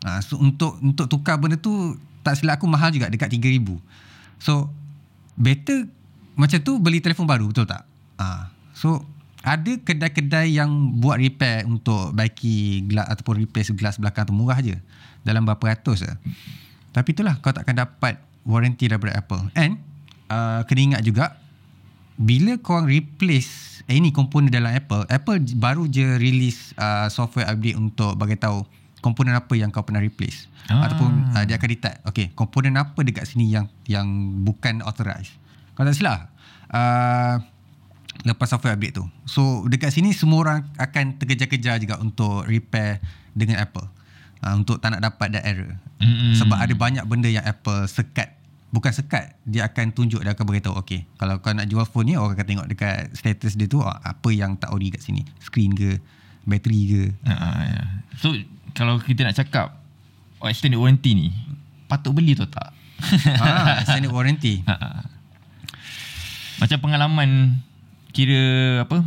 Uh, 0.00 0.18
so 0.24 0.40
untuk 0.40 0.80
untuk 0.80 1.06
tukar 1.06 1.36
benda 1.36 1.54
tu 1.54 1.94
tak 2.20 2.36
silap 2.36 2.58
aku 2.58 2.66
mahal 2.66 2.90
juga 2.90 3.06
dekat 3.06 3.30
3000. 3.30 3.62
So 4.40 4.68
better 5.36 5.86
macam 6.34 6.58
tu 6.60 6.80
beli 6.80 6.98
telefon 6.98 7.28
baru 7.28 7.48
betul 7.48 7.68
tak? 7.68 7.84
Uh, 8.16 8.49
so 8.80 9.04
ada 9.40 9.72
kedai-kedai 9.80 10.56
yang 10.56 11.00
buat 11.00 11.16
repair 11.16 11.64
untuk 11.64 12.12
baiki 12.12 12.84
gelas 12.88 13.08
ataupun 13.08 13.40
replace 13.40 13.72
gelas 13.72 13.96
belakang 13.96 14.28
tu 14.28 14.36
murah 14.36 14.60
je. 14.60 14.76
Dalam 15.24 15.44
berapa 15.48 15.76
ratus 15.76 16.04
je. 16.04 16.12
Tapi 16.92 17.08
itulah 17.16 17.40
kau 17.40 17.52
takkan 17.52 17.76
dapat 17.76 18.20
warranty 18.44 18.88
daripada 18.88 19.16
Apple. 19.16 19.48
And 19.56 19.80
uh, 20.28 20.60
kena 20.68 20.92
ingat 20.92 21.02
juga 21.08 21.40
bila 22.20 22.60
korang 22.60 22.84
replace 22.84 23.80
any 23.88 24.12
komponen 24.12 24.52
dalam 24.52 24.76
Apple, 24.76 25.08
Apple 25.08 25.40
baru 25.56 25.88
je 25.88 26.20
release 26.20 26.76
uh, 26.76 27.08
software 27.08 27.48
update 27.48 27.80
untuk 27.80 28.20
bagi 28.20 28.36
tahu 28.36 28.60
komponen 29.00 29.32
apa 29.32 29.56
yang 29.56 29.72
kau 29.72 29.80
pernah 29.80 30.04
replace. 30.04 30.52
Ah. 30.68 30.84
Ataupun 30.84 31.10
uh, 31.32 31.44
dia 31.48 31.56
akan 31.56 31.68
detect, 31.72 31.96
okay, 32.04 32.28
komponen 32.36 32.76
apa 32.76 33.00
dekat 33.00 33.24
sini 33.24 33.48
yang 33.48 33.66
yang 33.88 34.06
bukan 34.44 34.84
authorized. 34.84 35.32
Kalau 35.72 35.88
tak 35.88 35.96
silap, 35.96 36.28
uh, 36.76 37.40
lepas 38.24 38.46
software 38.48 38.76
update 38.76 38.96
tu. 38.96 39.04
So 39.24 39.64
dekat 39.66 39.92
sini 39.92 40.12
semua 40.12 40.38
orang 40.44 40.58
akan 40.76 41.16
terkejar-kejar 41.16 41.80
juga 41.80 41.96
untuk 41.98 42.44
repair 42.44 43.00
dengan 43.32 43.60
Apple. 43.62 43.86
Uh, 44.40 44.56
untuk 44.56 44.80
tak 44.80 44.96
nak 44.96 45.04
dapat 45.04 45.36
that 45.36 45.44
error. 45.44 45.76
Mm-mm. 46.00 46.32
Sebab 46.36 46.56
ada 46.56 46.72
banyak 46.72 47.04
benda 47.04 47.28
yang 47.28 47.44
Apple 47.44 47.84
sekat 47.84 48.40
bukan 48.70 48.94
sekat 48.94 49.34
dia 49.42 49.66
akan 49.66 49.90
tunjuk 49.90 50.22
dia 50.22 50.30
akan 50.30 50.46
beritahu 50.46 50.78
okey 50.78 51.02
kalau 51.18 51.42
kau 51.42 51.50
nak 51.50 51.66
jual 51.66 51.82
phone 51.82 52.06
ni 52.06 52.14
orang 52.14 52.38
akan 52.38 52.46
tengok 52.46 52.66
dekat 52.70 53.10
status 53.18 53.58
dia 53.58 53.66
tu 53.66 53.82
ah, 53.82 53.98
apa 53.98 54.30
yang 54.30 54.54
tak 54.54 54.70
ori 54.70 54.94
kat 54.94 55.02
sini 55.02 55.26
screen 55.42 55.74
ke 55.74 55.98
bateri 56.46 56.80
ke 56.86 57.02
Ha, 57.26 57.34
ya. 57.66 57.82
So 58.14 58.30
kalau 58.72 59.02
kita 59.02 59.26
nak 59.26 59.34
cakap 59.34 59.74
oh, 60.38 60.46
extended 60.46 60.78
warranty 60.78 61.18
ni 61.18 61.28
patut 61.90 62.14
beli 62.14 62.38
tu 62.38 62.46
tak? 62.46 62.70
ah 63.42 63.82
extended 63.82 64.14
warranty 64.14 64.62
Ha, 64.62 64.74
ha. 64.86 64.88
Macam 66.62 66.78
pengalaman 66.78 67.58
kira 68.10 68.40
apa? 68.82 69.02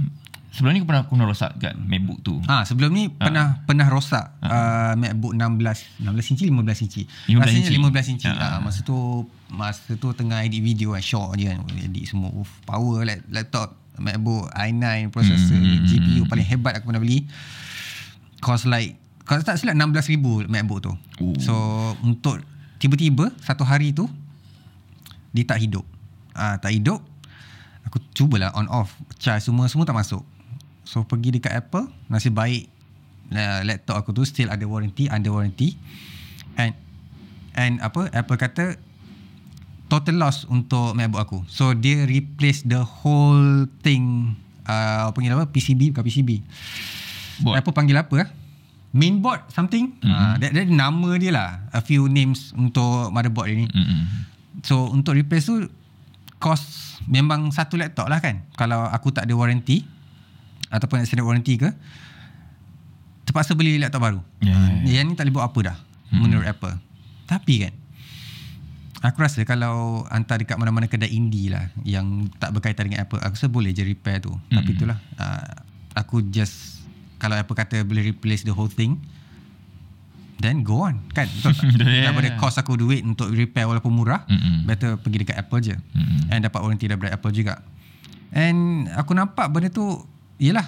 Sebelum 0.54 0.70
ni 0.70 0.80
kau 0.80 0.88
pernah 0.88 1.02
kau 1.04 1.18
pernah 1.18 1.26
rosak 1.26 1.58
kat 1.58 1.74
MacBook 1.74 2.22
tu. 2.22 2.38
Ah 2.46 2.62
sebelum 2.62 2.94
ni 2.94 3.10
pernah 3.10 3.66
pernah 3.66 3.90
rosak 3.90 4.38
uh, 4.38 4.94
MacBook 4.94 5.34
16 5.34 6.06
16 6.06 6.32
inci 6.32 6.46
15 6.46 6.86
inci. 6.86 7.02
15 7.26 7.42
Rasanya 7.42 7.62
inci. 7.66 7.74
15 7.82 8.14
inci. 8.14 8.28
Ah. 8.30 8.38
Ah 8.38 8.60
masa 8.62 8.86
tu 8.86 8.94
masa 9.50 9.98
tu 9.98 10.14
tengah 10.14 10.46
edit 10.46 10.62
video 10.62 10.94
kan 10.94 11.02
short 11.02 11.36
je 11.36 11.50
kan 11.50 11.58
edit 11.76 12.06
semua 12.06 12.30
Uf, 12.30 12.54
power 12.64 13.02
lap- 13.02 13.26
laptop 13.28 13.74
MacBook 13.98 14.46
i9 14.52 15.10
processor 15.10 15.58
Hmm. 15.58 15.86
GPU 15.86 16.30
paling 16.30 16.46
hebat 16.46 16.78
aku 16.78 16.86
pernah 16.88 17.02
beli. 17.02 17.26
Cost 18.38 18.70
like 18.70 18.94
kalau 19.26 19.42
tak 19.42 19.58
silap 19.58 19.74
16,000 19.74 20.46
MacBook 20.46 20.86
tu. 20.86 20.94
Oh. 21.18 21.34
So 21.40 21.54
untuk 22.02 22.46
tiba-tiba 22.78 23.34
satu 23.40 23.66
hari 23.66 23.90
tu 23.90 24.06
dia 25.34 25.50
tak 25.50 25.58
hidup. 25.58 25.82
Ah 26.32 26.62
tak 26.62 26.78
hidup. 26.78 27.02
Aku 27.88 28.00
cubalah 28.16 28.56
on 28.56 28.68
off 28.72 28.96
charge 29.20 29.44
semua 29.44 29.68
semua 29.68 29.84
tak 29.84 29.98
masuk. 29.98 30.24
So 30.84 31.04
pergi 31.08 31.40
dekat 31.40 31.54
Apple 31.56 31.88
nasib 32.12 32.36
baik 32.36 32.68
uh, 33.32 33.62
laptop 33.64 34.00
aku 34.00 34.12
tu 34.12 34.24
still 34.28 34.52
ada 34.52 34.64
warranty 34.68 35.08
under 35.08 35.32
warranty 35.32 35.80
and 36.60 36.76
and 37.56 37.80
apa 37.80 38.10
Apple 38.12 38.38
kata 38.40 38.76
total 39.92 40.16
loss 40.18 40.50
untuk 40.50 40.98
MacBook 40.98 41.22
aku. 41.22 41.40
So 41.46 41.78
dia 41.78 42.10
replace 42.10 42.66
the 42.66 42.82
whole 42.82 43.70
thing 43.86 44.34
uh, 44.66 45.10
apa 45.10 45.14
panggil 45.14 45.38
apa 45.38 45.46
PCB 45.50 45.94
bukan 45.94 46.04
PCB. 46.04 46.30
Board. 47.46 47.56
Apple 47.62 47.76
panggil 47.76 47.98
apa? 48.00 48.26
ah? 48.26 48.30
Mainboard 48.94 49.50
something. 49.50 49.94
Mm-hmm. 50.02 50.14
Uh, 50.14 50.36
that, 50.38 50.52
that 50.54 50.68
nama 50.70 51.10
dia 51.18 51.32
lah. 51.34 51.50
A 51.74 51.82
few 51.82 52.06
names 52.10 52.54
untuk 52.54 53.10
motherboard 53.10 53.50
dia 53.50 53.58
ni. 53.66 53.68
Mm-mm. 53.70 54.02
So 54.62 54.90
untuk 54.90 55.18
replace 55.18 55.50
tu 55.50 55.66
cost 56.44 57.00
memang 57.08 57.56
satu 57.56 57.80
laptop 57.80 58.12
lah 58.12 58.20
kan. 58.20 58.44
Kalau 58.60 58.84
aku 58.92 59.16
tak 59.16 59.24
ada 59.24 59.34
warranty 59.40 59.88
ataupun 60.68 61.00
extended 61.00 61.24
warranty 61.24 61.56
ke 61.56 61.72
terpaksa 63.24 63.56
beli 63.56 63.80
laptop 63.80 64.04
baru. 64.04 64.20
Ya, 64.44 64.52
ya. 64.84 65.00
Yang 65.00 65.06
ni 65.08 65.14
tak 65.16 65.24
boleh 65.32 65.36
buat 65.40 65.46
apa 65.48 65.60
dah 65.72 65.78
hmm. 66.12 66.20
menurut 66.20 66.46
Apple. 66.46 66.76
Tapi 67.24 67.56
kan 67.64 67.74
aku 69.04 69.20
rasa 69.20 69.40
kalau 69.48 70.04
hantar 70.12 70.44
dekat 70.44 70.60
mana-mana 70.60 70.88
kedai 70.88 71.12
indie 71.12 71.52
lah 71.52 71.68
yang 71.84 72.32
tak 72.40 72.56
berkaitan 72.56 72.88
dengan 72.88 73.04
Apple 73.04 73.20
aku 73.20 73.36
rasa 73.36 73.48
boleh 73.48 73.72
je 73.72 73.88
repair 73.88 74.20
tu. 74.20 74.36
Hmm. 74.36 74.60
Tapi 74.60 74.70
itulah 74.76 75.00
uh, 75.16 75.64
aku 75.96 76.28
just 76.28 76.84
kalau 77.24 77.40
Apple 77.40 77.56
kata 77.56 77.88
boleh 77.88 78.12
replace 78.12 78.44
the 78.44 78.52
whole 78.52 78.72
thing 78.72 79.00
then 80.44 80.68
go 80.68 80.84
on 80.84 81.00
kan 81.16 81.26
betul 81.40 81.56
tak? 81.56 81.88
Yeah. 81.88 82.12
daripada 82.12 82.36
cost 82.36 82.60
aku 82.60 82.76
duit 82.76 83.00
untuk 83.08 83.32
repair 83.32 83.64
walaupun 83.64 83.96
murah 83.96 84.28
Mm-mm. 84.28 84.68
better 84.68 85.00
pergi 85.00 85.24
dekat 85.24 85.40
Apple 85.40 85.64
je 85.64 85.76
Mm-mm. 85.80 86.28
and 86.28 86.44
dapat 86.44 86.60
warranty 86.60 86.92
daripada 86.92 87.16
Apple 87.16 87.32
juga 87.32 87.64
and 88.36 88.92
aku 88.92 89.16
nampak 89.16 89.48
benda 89.48 89.72
tu 89.72 90.04
yelah 90.36 90.68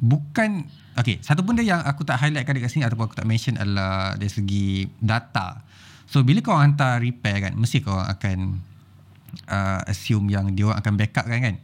bukan 0.00 0.64
okay 0.96 1.20
satu 1.20 1.44
benda 1.44 1.60
yang 1.60 1.84
aku 1.84 2.08
tak 2.08 2.16
highlightkan 2.16 2.56
dekat 2.56 2.72
sini 2.72 2.88
ataupun 2.88 3.12
aku 3.12 3.16
tak 3.20 3.28
mention 3.28 3.60
adalah 3.60 4.16
dari 4.16 4.32
segi 4.32 4.88
data 4.96 5.60
so 6.08 6.24
bila 6.24 6.40
kau 6.40 6.56
hantar 6.56 7.04
repair 7.04 7.44
kan 7.44 7.52
mesti 7.52 7.84
kau 7.84 8.00
akan 8.00 8.64
uh, 9.52 9.80
assume 9.84 10.32
yang 10.32 10.50
dia 10.56 10.72
orang 10.72 10.80
akan 10.80 10.94
backup 10.96 11.28
kan 11.28 11.38
kan 11.38 11.56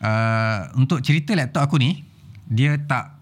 uh, 0.00 0.60
untuk 0.80 1.04
cerita 1.04 1.36
laptop 1.36 1.68
aku 1.68 1.76
ni 1.76 2.02
dia 2.50 2.74
tak 2.80 3.20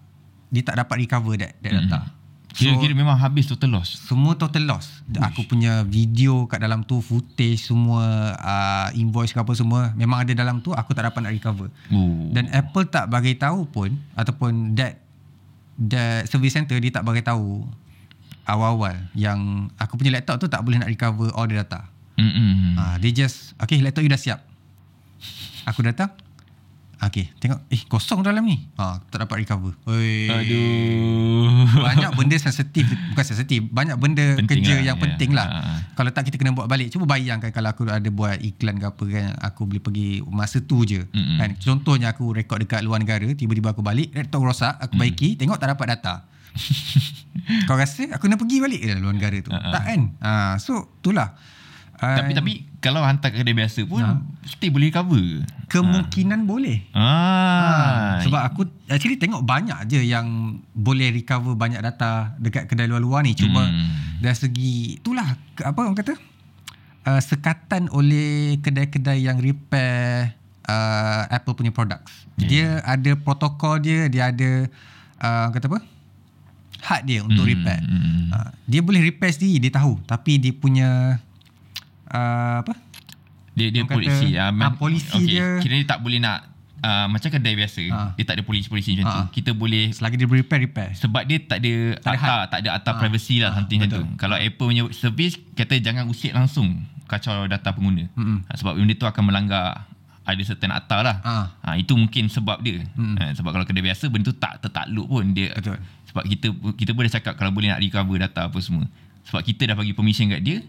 dia 0.49 0.65
tak 0.65 0.81
dapat 0.81 0.95
recover 1.05 1.37
that, 1.37 1.53
that 1.61 1.73
data 1.77 2.18
Kira-kira 2.49 2.91
memang 2.97 3.15
habis 3.15 3.45
total 3.47 3.79
loss. 3.79 3.99
semua 4.09 4.35
total 4.35 4.65
loss. 4.67 5.05
Aku 5.31 5.45
punya 5.45 5.85
video 5.85 6.49
kat 6.49 6.59
dalam 6.59 6.83
tu, 6.83 6.99
footage 6.99 7.61
semua, 7.61 8.35
uh, 8.35 8.89
invoice 8.97 9.31
ke 9.31 9.39
apa 9.39 9.53
semua, 9.55 9.93
memang 9.93 10.25
ada 10.25 10.33
dalam 10.33 10.59
tu, 10.59 10.73
aku 10.73 10.91
tak 10.97 11.07
dapat 11.07 11.23
nak 11.23 11.33
recover. 11.33 11.69
Oh. 11.93 12.29
Dan 12.33 12.49
Apple 12.49 12.89
tak 12.89 13.07
bagi 13.07 13.37
tahu 13.37 13.69
pun 13.69 13.95
ataupun 14.17 14.75
that 14.75 14.99
that 15.79 16.27
service 16.27 16.51
center 16.51 16.75
dia 16.81 16.91
tak 16.91 17.07
bagi 17.07 17.23
tahu 17.23 17.63
awal-awal 18.43 18.97
yang 19.15 19.71
aku 19.79 19.95
punya 19.95 20.19
laptop 20.19 20.41
tu 20.41 20.51
tak 20.51 20.59
boleh 20.65 20.81
nak 20.81 20.89
recover 20.91 21.31
all 21.37 21.47
the 21.47 21.55
data. 21.55 21.87
Mm-mm. 22.19 22.75
Ah, 22.75 22.99
dia 22.99 23.15
just 23.15 23.55
okay 23.61 23.79
laptop 23.79 24.03
you 24.03 24.11
dah 24.11 24.19
siap. 24.19 24.43
Aku 25.69 25.85
datang. 25.85 26.11
Okay, 26.99 27.31
tengok 27.39 27.63
eh 27.71 27.79
kosong 27.87 28.19
dalam 28.19 28.43
ni. 28.43 28.59
Ah, 28.75 28.99
tak 29.07 29.23
dapat 29.23 29.47
recover. 29.47 29.71
Oi. 29.87 30.27
Aduh. 30.27 31.63
Banyak 31.87 32.11
benda 32.11 32.35
sensitif 32.35 32.83
bukan 33.15 33.23
sensitif, 33.23 33.63
banyak 33.71 33.95
benda 33.95 34.35
Penting 34.35 34.59
kerja 34.59 34.75
lah, 34.75 34.83
yang 34.83 34.97
ya. 34.99 35.03
penting 35.07 35.31
lah. 35.31 35.47
Ah. 35.47 35.79
Kalau 35.95 36.11
tak 36.11 36.27
kita 36.27 36.35
kena 36.35 36.51
buat 36.51 36.67
balik. 36.67 36.91
Cuba 36.91 37.07
bayangkan 37.07 37.55
kalau 37.55 37.71
aku 37.71 37.87
ada 37.87 38.09
buat 38.11 38.35
iklan 38.43 38.83
ke 38.83 38.85
apa 38.91 39.03
kan, 39.15 39.25
aku 39.39 39.61
boleh 39.63 39.79
pergi 39.79 40.07
masa 40.27 40.59
tu 40.59 40.83
je. 40.83 41.07
Mm-mm. 41.07 41.39
Kan? 41.39 41.49
Contohnya 41.55 42.11
aku 42.11 42.35
rekod 42.35 42.59
dekat 42.59 42.83
luar 42.83 42.99
negara, 42.99 43.31
tiba-tiba 43.31 43.71
aku 43.71 43.79
balik, 43.79 44.11
laptop 44.11 44.43
rosak, 44.43 44.75
aku 44.75 44.99
baiki, 44.99 45.39
tengok 45.39 45.55
tak 45.55 45.71
dapat 45.71 45.95
data. 45.95 46.27
Kau 47.67 47.79
rasa 47.79 48.11
aku 48.11 48.27
nak 48.27 48.43
pergi 48.43 48.59
balik 48.59 48.79
ke 48.83 48.91
luar 48.99 49.15
negara 49.15 49.37
tu? 49.39 49.55
Ah. 49.55 49.71
Tak 49.71 49.83
kan? 49.87 50.01
Ah, 50.19 50.53
so 50.59 50.99
itulah. 50.99 51.31
Ah, 51.99 52.15
tapi 52.15 52.31
tapi 52.31 52.51
kalau 52.79 52.99
hantar 52.99 53.29
ke 53.29 53.39
kedai 53.39 53.51
biasa 53.53 53.83
pun 53.83 53.99
Ha. 53.99 54.23
still 54.45 54.71
boleh 54.71 54.87
cover. 54.87 55.43
kemungkinan 55.67 56.43
boleh. 56.43 56.87
Ah. 56.91 58.17
Ha, 58.17 58.23
sebab 58.23 58.41
aku 58.41 58.61
actually 58.87 59.15
tengok 59.15 59.43
banyak 59.43 59.75
je 59.85 60.01
yang 60.01 60.25
boleh 60.71 61.11
recover 61.11 61.53
banyak 61.53 61.77
data 61.77 62.33
dekat 62.37 62.65
kedai 62.65 62.85
luar-luar 62.85 63.21
ni. 63.21 63.33
Cuma 63.33 63.63
Hmm. 63.63 64.17
dari 64.17 64.33
segi 64.33 64.73
itulah 64.95 65.27
apa 65.59 65.77
orang 65.77 65.93
kata 65.93 66.15
uh, 67.03 67.19
sekatan 67.19 67.85
oleh 67.89 68.57
kedai-kedai 68.57 69.21
yang 69.21 69.37
repair 69.37 70.33
uh, 70.65 71.29
Apple 71.29 71.53
punya 71.53 71.69
products. 71.69 72.25
Yeah. 72.35 72.47
Dia 72.47 72.67
ada 72.81 73.11
protokol 73.15 73.77
dia, 73.79 74.07
dia 74.07 74.31
ada 74.31 74.51
uh, 75.19 75.47
kata 75.49 75.67
apa? 75.67 75.79
Hak 76.79 77.01
dia 77.03 77.19
untuk 77.21 77.43
Hmm, 77.43 77.51
repair. 77.51 77.81
hmm. 77.81 78.31
Uh, 78.31 78.49
dia 78.63 78.79
boleh 78.79 79.03
repair 79.03 79.29
sendiri, 79.29 79.59
dia 79.59 79.73
tahu. 79.75 79.99
Tapi 80.01 80.39
dia 80.39 80.55
punya 80.55 81.19
uh, 82.09 82.57
apa? 82.59 82.73
dia 83.51 83.67
dia 83.69 83.81
orang 83.81 83.89
kata, 83.89 83.97
polisi 83.97 84.27
ah, 84.33 84.49
ah, 84.49 84.73
polisi 84.73 85.11
okay. 85.11 85.27
dia- 85.27 85.59
Kira 85.59 85.73
dia 85.75 85.87
tak 85.89 85.99
boleh 85.99 86.17
nak 86.17 86.47
uh, 86.79 87.05
macam 87.07 87.27
kedai 87.27 87.53
biasa 87.53 87.81
Ah. 87.89 88.09
dia 88.13 88.23
tak 88.23 88.39
ada 88.39 88.43
polisi-polisi 88.43 88.95
macam 88.95 89.05
Ah, 89.05 89.15
tu. 89.27 89.35
Kita 89.35 89.51
boleh 89.51 89.91
Selagi 89.91 90.15
dia 90.15 90.25
repair, 90.25 90.59
repair. 90.61 90.89
sebab 90.93 91.21
dia 91.23 91.37
tak 91.41 91.59
ada 91.59 91.73
Tak 91.97 92.07
ada 92.07 92.15
akta, 92.15 92.35
tak 92.47 92.59
ada 92.61 92.69
akta 92.73 92.89
Ah. 92.89 92.95
privacy 92.97 93.35
lah 93.37 93.49
Ah, 93.49 93.55
something 93.57 93.79
macam 93.79 93.99
tu. 93.99 94.05
Kalau 94.15 94.35
Apple 94.37 94.63
punya 94.65 94.83
servis 94.89 95.35
kata 95.53 95.75
jangan 95.77 96.07
usik 96.07 96.31
langsung 96.31 96.81
kacau 97.03 97.43
data 97.45 97.69
pengguna. 97.69 98.05
Mm-mm. 98.13 98.45
Ah, 98.45 98.55
Sebab 98.55 98.73
benda 98.75 98.93
tu 98.93 99.03
akan 99.03 99.23
melanggar 99.23 99.89
ada 100.21 100.41
certain 100.45 100.69
akta 100.69 101.01
lah. 101.01 101.17
Ah. 101.19 101.45
Ha, 101.59 101.69
itu 101.75 101.91
mungkin 101.91 102.29
sebab 102.29 102.61
dia. 102.61 102.85
Mm. 102.93 103.17
Ha, 103.17 103.23
sebab 103.33 103.49
kalau 103.49 103.65
kedai 103.65 103.81
biasa 103.81 104.07
benda 104.07 104.23
tu 104.23 104.37
tak 104.37 104.61
tertakluk 104.61 105.09
pun 105.09 105.25
dia. 105.33 105.49
Betul. 105.51 105.81
Sebab 106.05 106.23
kita 106.23 106.47
kita 106.77 106.91
boleh 106.93 107.09
cakap 107.09 107.33
kalau 107.33 107.49
boleh 107.49 107.67
nak 107.67 107.81
recover 107.81 108.21
data 108.21 108.45
apa 108.45 108.55
semua. 108.59 108.85
Sebab 109.25 109.41
kita 109.41 109.65
dah 109.65 109.75
bagi 109.75 109.91
permission 109.91 110.29
kat 110.29 110.39
dia 110.39 110.61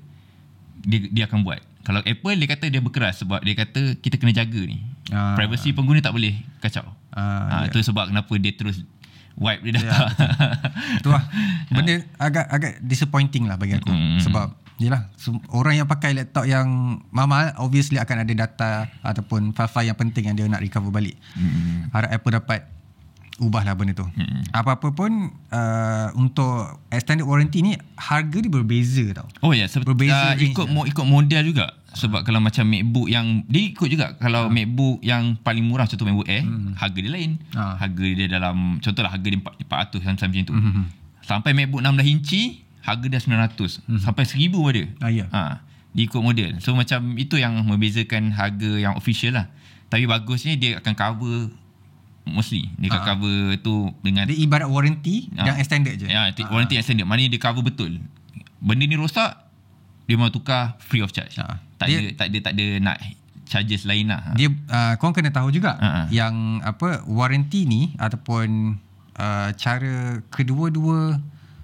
dia 0.84 0.98
dia 1.10 1.24
akan 1.28 1.44
buat. 1.44 1.60
Kalau 1.80 2.04
Apple 2.04 2.36
dia 2.36 2.48
kata 2.48 2.68
dia 2.68 2.80
berkeras 2.84 3.24
sebab 3.24 3.40
dia 3.40 3.56
kata 3.56 3.96
kita 3.98 4.20
kena 4.20 4.36
jaga 4.36 4.60
ni. 4.60 4.84
Ah. 5.10 5.34
Privacy 5.34 5.72
pengguna 5.72 6.04
tak 6.04 6.12
boleh 6.12 6.36
kacau. 6.60 6.84
Ah, 7.10 7.48
ha, 7.48 7.54
ya. 7.66 7.72
tu 7.72 7.80
sebab 7.82 8.12
kenapa 8.12 8.32
dia 8.36 8.52
terus 8.54 8.84
wipe 9.40 9.64
dia 9.64 9.80
data. 9.80 9.96
Itu 11.00 11.08
lah. 11.08 11.24
Benda 11.72 12.04
agak 12.20 12.46
agak 12.52 12.72
disappointing 12.84 13.48
lah 13.48 13.56
bagi 13.56 13.80
aku. 13.80 13.90
Mm. 13.90 14.20
Sebab 14.22 14.60
Yelah, 14.80 15.12
orang 15.52 15.76
yang 15.76 15.84
pakai 15.84 16.16
laptop 16.16 16.48
yang 16.48 16.96
mahal 17.12 17.52
obviously 17.60 18.00
akan 18.00 18.24
ada 18.24 18.32
data 18.32 18.88
ataupun 19.04 19.52
file-file 19.52 19.92
yang 19.92 19.98
penting 20.00 20.32
yang 20.32 20.36
dia 20.40 20.48
nak 20.48 20.64
recover 20.64 20.88
balik. 20.88 21.20
Hmm. 21.36 21.92
Harap 21.92 22.08
Apple 22.16 22.32
dapat 22.40 22.64
ubahlah 23.40 23.72
benda 23.74 23.96
tu. 23.96 24.04
Mm. 24.04 24.52
Apa-apa 24.52 24.92
pun 24.92 25.32
uh, 25.50 26.08
untuk 26.14 26.78
extended 26.92 27.24
warranty 27.24 27.64
ni 27.64 27.72
harga 27.96 28.38
dia 28.38 28.52
berbeza 28.52 29.04
tau. 29.16 29.26
Oh 29.40 29.56
ya, 29.56 29.64
yeah, 29.64 29.82
Berbeza 29.82 30.36
uh, 30.36 30.38
ikut 30.38 30.66
mo, 30.68 30.84
ikut 30.84 31.02
model 31.08 31.42
juga. 31.48 31.72
Sebab 31.90 32.22
kalau 32.22 32.38
macam 32.38 32.62
MacBook 32.70 33.10
yang 33.10 33.42
dia 33.50 33.74
ikut 33.74 33.88
juga 33.90 34.14
kalau 34.22 34.46
MacBook 34.46 35.02
yang 35.02 35.34
paling 35.42 35.66
murah 35.66 35.90
contoh 35.90 36.06
MacBook 36.06 36.28
Air, 36.30 36.46
Hmm. 36.46 36.76
harga 36.78 36.98
dia 37.02 37.10
lain. 37.10 37.40
Ah. 37.56 37.74
Harga 37.80 38.06
dia 38.06 38.26
dalam 38.30 38.78
contohlah 38.78 39.10
harga 39.10 39.26
dia 39.26 39.40
400 39.40 39.66
400 39.66 40.06
macam 40.06 40.28
macam 40.30 40.44
tu. 40.46 40.54
Mhm. 40.54 40.84
Sampai 41.26 41.50
MacBook 41.56 41.82
16 41.82 42.06
inci 42.06 42.42
harga 42.86 43.06
dia 43.10 43.20
900 43.20 43.82
sampai 43.98 44.24
1000 44.24 44.70
ada. 44.70 44.84
Ah, 45.02 45.10
ya. 45.10 45.26
Ha, 45.34 45.40
dia 45.90 46.04
ikut 46.06 46.22
model. 46.22 46.62
So 46.62 46.78
macam 46.78 47.18
itu 47.18 47.36
yang 47.40 47.58
membezakan 47.66 48.30
harga 48.30 48.70
yang 48.78 48.94
official 48.94 49.34
lah. 49.34 49.46
Tapi 49.90 50.06
bagusnya 50.06 50.54
dia 50.54 50.78
akan 50.78 50.94
cover 50.94 51.50
mostly. 52.30 52.70
Dia 52.76 52.88
akan 52.88 52.96
Ah. 52.96 53.06
cover 53.08 53.36
tu 53.58 53.74
dengan 54.00 54.24
Dia 54.24 54.36
ibarat 54.36 54.66
warranty 54.66 55.28
Ah. 55.34 55.44
yang 55.44 55.56
extended 55.56 55.94
je. 55.96 56.06
Ya, 56.06 56.30
t- 56.30 56.42
warranty 56.44 56.74
extended. 56.74 57.02
Maknanya 57.02 57.30
dia 57.30 57.40
cover 57.40 57.60
betul. 57.60 57.98
Benda 58.56 58.82
ni 58.82 58.94
rosak, 58.94 59.36
dia 60.04 60.14
mau 60.14 60.28
tukar 60.28 60.78
free 60.80 61.00
of 61.00 61.10
charge. 61.10 61.36
Ah. 61.36 61.58
Tak 61.76 61.86
Dia- 61.86 61.98
ada 61.98 62.08
tak 62.14 62.26
ada 62.26 62.38
tak 62.40 62.52
ada 62.54 62.66
nak 62.78 62.96
charges 63.44 63.82
lain 63.82 64.06
lah. 64.06 64.30
Dia 64.32 64.46
uh, 64.46 64.94
korang 64.94 65.10
kena 65.12 65.28
tahu 65.28 65.50
juga 65.50 65.74
Ha, 65.74 65.88
ha. 65.88 66.02
yang 66.08 66.34
apa 66.60 67.02
warranty 67.04 67.64
ni 67.64 67.90
ataupun 67.96 68.78
uh, 69.12 69.50
cara 69.52 70.22
kedua-dua 70.30 71.18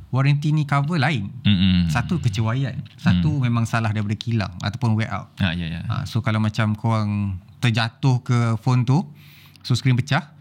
warranty 0.08 0.50
ni 0.50 0.64
cover 0.64 0.96
lain. 0.96 1.28
Mm-mm. 1.42 1.86
Satu 1.86 2.16
kecewayan, 2.16 2.80
satu 2.96 3.38
memang 3.38 3.64
salah 3.64 3.90
daripada 3.90 4.14
kilang 4.14 4.50
ataupun 4.58 4.94
wear 4.94 5.10
out. 5.10 5.28
Ah, 5.36 5.52
ya, 5.52 5.66
ya. 5.68 5.80
Ha, 5.84 6.02
so 6.04 6.18
kalau 6.20 6.38
macam 6.38 6.72
korang 6.72 7.36
terjatuh 7.58 8.18
ke 8.20 8.38
phone 8.56 8.82
tu, 8.82 9.04
so 9.60 9.72
screen 9.72 9.94
pecah, 9.94 10.32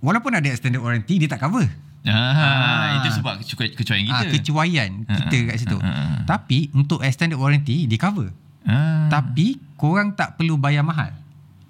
walaupun 0.00 0.32
ada 0.32 0.46
extended 0.46 0.78
warranty 0.78 1.16
dia 1.16 1.28
tak 1.28 1.40
cover. 1.40 1.64
Ah, 2.00 2.16
Ah. 2.16 2.84
itu 2.96 3.12
sebab 3.12 3.36
kecu- 3.38 3.76
kecuaian 3.76 4.04
Ah, 4.08 4.24
kita. 4.24 4.32
kecuaian 4.34 4.90
kita 5.04 5.36
kat 5.46 5.56
situ. 5.58 5.76
Ah, 5.76 5.84
ah, 5.84 5.92
ah. 5.92 6.18
Tapi 6.26 6.72
untuk 6.72 7.00
extended 7.00 7.36
warranty 7.36 7.84
dia 7.84 7.96
cover. 7.96 8.32
ah. 8.62 9.04
Tapi 9.06 9.60
korang 9.74 10.10
tak 10.10 10.34
perlu 10.34 10.56
bayar 10.56 10.80
mahal. 10.80 11.12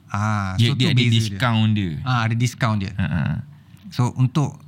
Ah, 0.07 0.55
dia, 0.55 0.71
so 0.71 0.75
dia 0.75 0.90
ada 0.90 1.03
discount 1.03 1.71
dia. 1.71 1.90
Dia. 1.93 2.03
Ah, 2.03 2.21
ada 2.25 2.35
discount 2.35 2.79
dia. 2.79 2.93
Ah, 2.95 3.05
ah. 3.05 3.35
So 3.90 4.14
untuk 4.14 4.59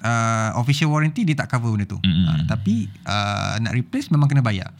uh, 0.00 0.50
official 0.54 0.90
warranty 0.90 1.22
dia 1.22 1.34
tak 1.34 1.48
cover 1.48 1.70
benda 1.70 1.86
tu. 1.88 1.98
Mm-mm. 1.98 2.26
Uh, 2.26 2.38
tapi 2.44 2.86
uh, 3.02 3.54
nak 3.58 3.72
replace 3.72 4.10
memang 4.10 4.26
kena 4.26 4.42
bayar. 4.42 4.74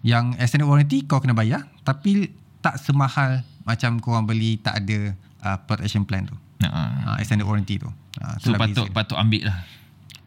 Yang 0.00 0.36
extended 0.36 0.66
warranty 0.66 1.02
kau 1.02 1.16
kena 1.16 1.32
bayar 1.32 1.64
tapi 1.80 2.28
tak 2.60 2.76
semahal 2.76 3.40
macam 3.62 3.96
korang 3.98 4.22
beli 4.22 4.56
tak 4.56 4.84
ada 4.84 5.16
uh, 5.40 5.56
protection 5.60 6.04
plan 6.04 6.24
tu. 6.24 6.36
Uh, 6.68 7.16
extended 7.18 7.46
warranty 7.46 7.78
tu. 7.78 7.88
Uh, 8.20 8.34
So 8.38 8.54
patut 8.54 8.86
patut 8.92 9.16
ambil 9.18 9.50
lah. 9.50 9.58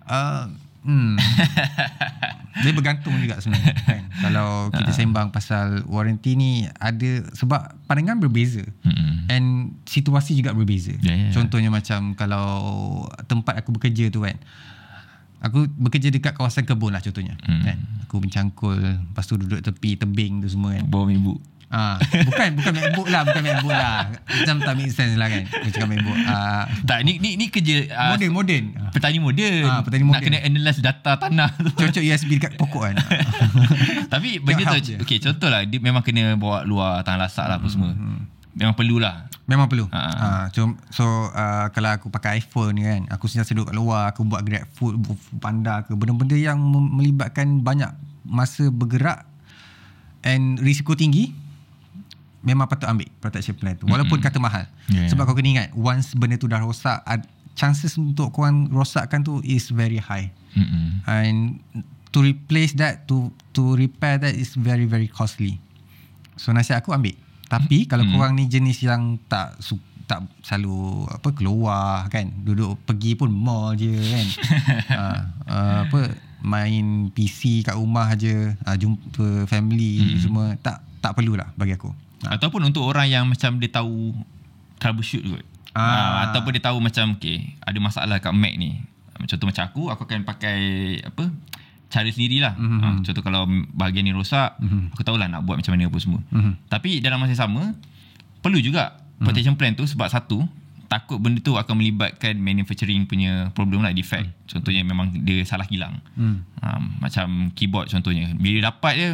Uh, 0.06 0.44
hmm. 0.86 1.16
dia 2.64 2.72
bergantung 2.72 3.16
juga 3.20 3.40
sebenarnya 3.44 3.76
kan. 3.90 4.04
Kalau 4.24 4.72
kita 4.72 4.92
sembang 4.96 5.36
pasal 5.36 5.84
warranty 5.92 6.40
ni 6.40 6.52
ada 6.80 7.26
sebab 7.36 7.76
pandangan 7.90 8.24
berbeza. 8.24 8.64
Mm-mm. 8.88 9.28
And 9.28 9.76
situasi 9.84 10.40
juga 10.40 10.56
berbeza. 10.56 10.96
Ya, 11.04 11.12
ya, 11.12 11.28
ya. 11.28 11.32
Contohnya 11.36 11.68
macam 11.68 12.16
kalau 12.16 12.48
tempat 13.28 13.60
aku 13.60 13.76
bekerja 13.76 14.08
tu 14.08 14.24
kan. 14.24 14.40
Aku 15.44 15.70
bekerja 15.78 16.10
dekat 16.10 16.34
kawasan 16.34 16.66
kebun 16.66 16.96
lah 16.96 17.04
contohnya. 17.04 17.38
Hmm. 17.44 17.62
Kan? 17.62 17.78
Aku 18.08 18.18
mencangkul, 18.18 18.82
lepas 18.82 19.30
tu 19.30 19.38
duduk 19.38 19.62
tepi 19.62 19.94
tebing 20.00 20.42
tu 20.42 20.50
semua 20.50 20.74
kan. 20.74 20.88
Bawa 20.90 21.12
MacBook. 21.12 21.38
Ah, 21.76 22.00
bukan 22.00 22.56
bukan 22.56 22.72
MacBook 22.72 23.08
lah, 23.12 23.22
bukan 23.28 23.42
MacBook 23.44 23.76
lah. 23.76 24.08
Macam 24.24 24.56
tak 24.64 24.74
make 24.80 24.96
sense 24.96 25.20
lah 25.20 25.28
kan. 25.28 25.44
Cakap 25.68 25.88
MacBook. 25.92 26.16
Ah, 26.24 26.64
Tak, 26.88 27.04
ni 27.04 27.20
ni 27.20 27.36
ni 27.36 27.52
kerja 27.52 27.92
uh, 27.92 28.16
modern, 28.16 28.32
modern. 28.32 28.66
Ah, 28.80 28.90
petani 28.96 29.20
moden. 29.20 29.64
Ah, 29.68 29.84
petani 29.84 30.04
Nak 30.08 30.10
moden. 30.16 30.24
kena 30.24 30.40
analyse 30.40 30.80
data 30.80 31.20
tanah 31.20 31.52
tu. 31.60 31.76
Cocok 31.76 32.04
USB 32.04 32.40
dekat 32.40 32.56
pokok 32.56 32.82
kan. 32.88 32.96
Tapi 34.14 34.40
benda 34.40 34.80
tu 34.80 34.96
okey 35.04 35.20
contohlah 35.20 35.68
dia 35.68 35.80
memang 35.84 36.00
kena 36.00 36.40
bawa 36.40 36.64
luar 36.64 37.04
tanah 37.04 37.28
lasak 37.28 37.44
lah 37.52 37.60
apa 37.60 37.68
semua. 37.68 37.92
Memang 38.56 38.72
perlulah. 38.72 39.28
Memang 39.46 39.68
perlu. 39.70 39.86
Ah. 39.92 40.00
Ah, 40.00 40.44
so, 40.50 40.74
so 40.90 41.06
uh, 41.30 41.70
kalau 41.70 41.92
aku 41.94 42.08
pakai 42.10 42.42
iPhone 42.42 42.82
kan, 42.82 43.06
aku 43.14 43.30
sentiasa 43.30 43.54
duduk 43.54 43.70
kat 43.70 43.76
luar, 43.78 44.10
aku 44.10 44.26
buat 44.26 44.42
Grab 44.42 44.66
food, 44.74 44.98
panda 45.38 45.86
ke, 45.86 45.94
benda-benda 45.94 46.34
yang 46.34 46.58
melibatkan 46.66 47.62
banyak 47.62 47.94
masa 48.26 48.74
bergerak 48.74 49.28
and 50.26 50.58
risiko 50.58 50.98
tinggi, 50.98 51.30
memang 52.46 52.70
patut 52.70 52.86
ambil 52.86 53.10
protection 53.20 53.58
plan 53.58 53.74
tu. 53.76 53.90
Walaupun 53.90 54.22
kata 54.22 54.38
mahal. 54.38 54.70
Yeah. 54.88 55.10
Sebab 55.10 55.26
kau 55.26 55.36
kena 55.36 55.50
ingat, 55.60 55.70
once 55.74 56.14
benda 56.14 56.38
tu 56.38 56.46
dah 56.46 56.62
rosak, 56.62 57.02
ad, 57.04 57.26
chances 57.58 57.98
untuk 57.98 58.30
korang 58.30 58.70
rosakkan 58.70 59.26
tu 59.26 59.42
is 59.42 59.74
very 59.74 59.98
high. 59.98 60.30
Mm-mm. 60.54 61.02
And 61.10 61.60
to 62.14 62.22
replace 62.22 62.78
that, 62.78 63.10
to 63.10 63.34
to 63.58 63.74
repair 63.76 64.22
that 64.22 64.38
is 64.38 64.54
very 64.54 64.86
very 64.86 65.10
costly. 65.10 65.58
So 66.38 66.54
nasihat 66.54 66.86
aku 66.86 66.94
ambil. 66.94 67.18
Tapi 67.50 67.90
kalau 67.90 68.06
korang 68.14 68.38
ni 68.38 68.46
jenis 68.46 68.84
yang 68.84 69.18
tak 69.32 69.58
su- 69.64 69.82
tak 70.06 70.22
selalu 70.46 71.10
apa 71.10 71.30
keluar 71.34 72.06
kan, 72.14 72.30
duduk 72.46 72.78
pergi 72.86 73.18
pun 73.18 73.34
mall 73.34 73.74
je 73.74 73.90
kan. 73.90 74.28
uh, 74.94 75.20
uh, 75.54 75.78
apa 75.90 76.02
main 76.46 77.10
PC 77.10 77.66
kat 77.66 77.74
rumah 77.74 78.14
aja, 78.14 78.54
uh, 78.54 78.76
jumpa 78.78 79.50
family 79.50 80.14
hmm. 80.14 80.22
semua 80.22 80.46
tak 80.62 80.86
tak 81.02 81.18
perlulah 81.18 81.50
bagi 81.58 81.74
aku. 81.74 82.05
Ataupun 82.24 82.64
untuk 82.64 82.88
orang 82.88 83.12
yang 83.12 83.28
macam 83.28 83.60
dia 83.60 83.68
tahu 83.68 84.16
troubleshoot 84.80 85.24
kot. 85.28 85.44
Ah. 85.76 85.84
Uh, 85.84 86.16
ataupun 86.32 86.56
dia 86.56 86.64
tahu 86.64 86.80
macam 86.80 87.20
okay, 87.20 87.60
ada 87.60 87.76
masalah 87.84 88.18
kat 88.24 88.32
Mac 88.32 88.56
ni. 88.56 88.80
Contoh 89.28 89.48
macam 89.48 89.64
aku, 89.68 89.84
aku 89.92 90.02
akan 90.08 90.24
pakai 90.24 90.58
apa? 91.04 91.28
cara 91.96 92.10
sendirilah. 92.12 92.54
Mm-hmm. 92.58 92.80
Ha, 92.82 92.88
contoh 93.08 93.24
kalau 93.24 93.42
bahagian 93.72 94.04
ni 94.04 94.12
rosak, 94.12 94.58
mm-hmm. 94.60 94.92
aku 94.92 95.02
tahulah 95.06 95.32
nak 95.32 95.48
buat 95.48 95.64
macam 95.64 95.72
mana 95.78 95.88
apa 95.88 95.98
semua. 96.02 96.22
Mm-hmm. 96.34 96.54
Tapi 96.68 96.90
dalam 97.00 97.18
masa 97.24 97.36
sama, 97.38 97.72
perlu 98.44 98.60
juga 98.60 99.00
protection 99.22 99.56
mm-hmm. 99.56 99.78
plan 99.78 99.80
tu 99.80 99.88
sebab 99.88 100.12
satu, 100.12 100.44
takut 100.92 101.18
benda 101.18 101.40
tu 101.40 101.56
akan 101.56 101.76
melibatkan 101.80 102.36
manufacturing 102.36 103.08
punya 103.08 103.50
problem 103.56 103.82
lah, 103.82 103.96
defect. 103.96 104.28
Mm. 104.28 104.36
Contohnya 104.46 104.82
memang 104.86 105.08
dia 105.24 105.42
salah 105.48 105.66
hilang. 105.66 105.98
Mm. 106.20 106.38
Ha, 106.62 106.68
macam 107.00 107.28
keyboard 107.56 107.90
contohnya. 107.90 108.36
Bila 108.38 108.70
dapat 108.70 108.94
dia, 109.00 109.12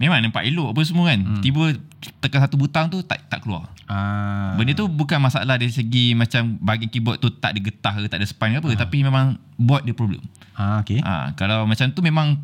memang 0.00 0.24
nampak 0.24 0.48
elok 0.48 0.72
apa 0.72 0.80
semua 0.88 1.12
kan. 1.12 1.20
Mm. 1.20 1.42
Tiba 1.44 1.76
tekan 2.24 2.40
satu 2.40 2.56
butang 2.56 2.88
tu 2.88 3.04
tak 3.04 3.20
tak 3.28 3.44
keluar. 3.44 3.68
Ah. 3.84 4.56
Benda 4.56 4.72
tu 4.72 4.88
bukan 4.88 5.20
masalah 5.20 5.60
dari 5.60 5.68
segi 5.68 6.16
macam 6.16 6.56
bahagian 6.64 6.88
keyboard 6.88 7.20
tu 7.20 7.28
tak 7.28 7.52
ada 7.52 7.60
getah 7.60 7.94
ke 8.00 8.08
tak 8.08 8.18
ada 8.24 8.26
spine 8.26 8.56
ke 8.56 8.64
apa. 8.64 8.68
Ah. 8.72 8.78
Tapi 8.80 8.96
memang 9.04 9.36
board 9.60 9.84
dia 9.84 9.92
problem. 9.92 10.24
Ah, 10.56 10.80
okay. 10.80 11.04
Ha, 11.04 11.36
kalau 11.36 11.68
macam 11.68 11.92
tu 11.92 12.00
memang 12.00 12.40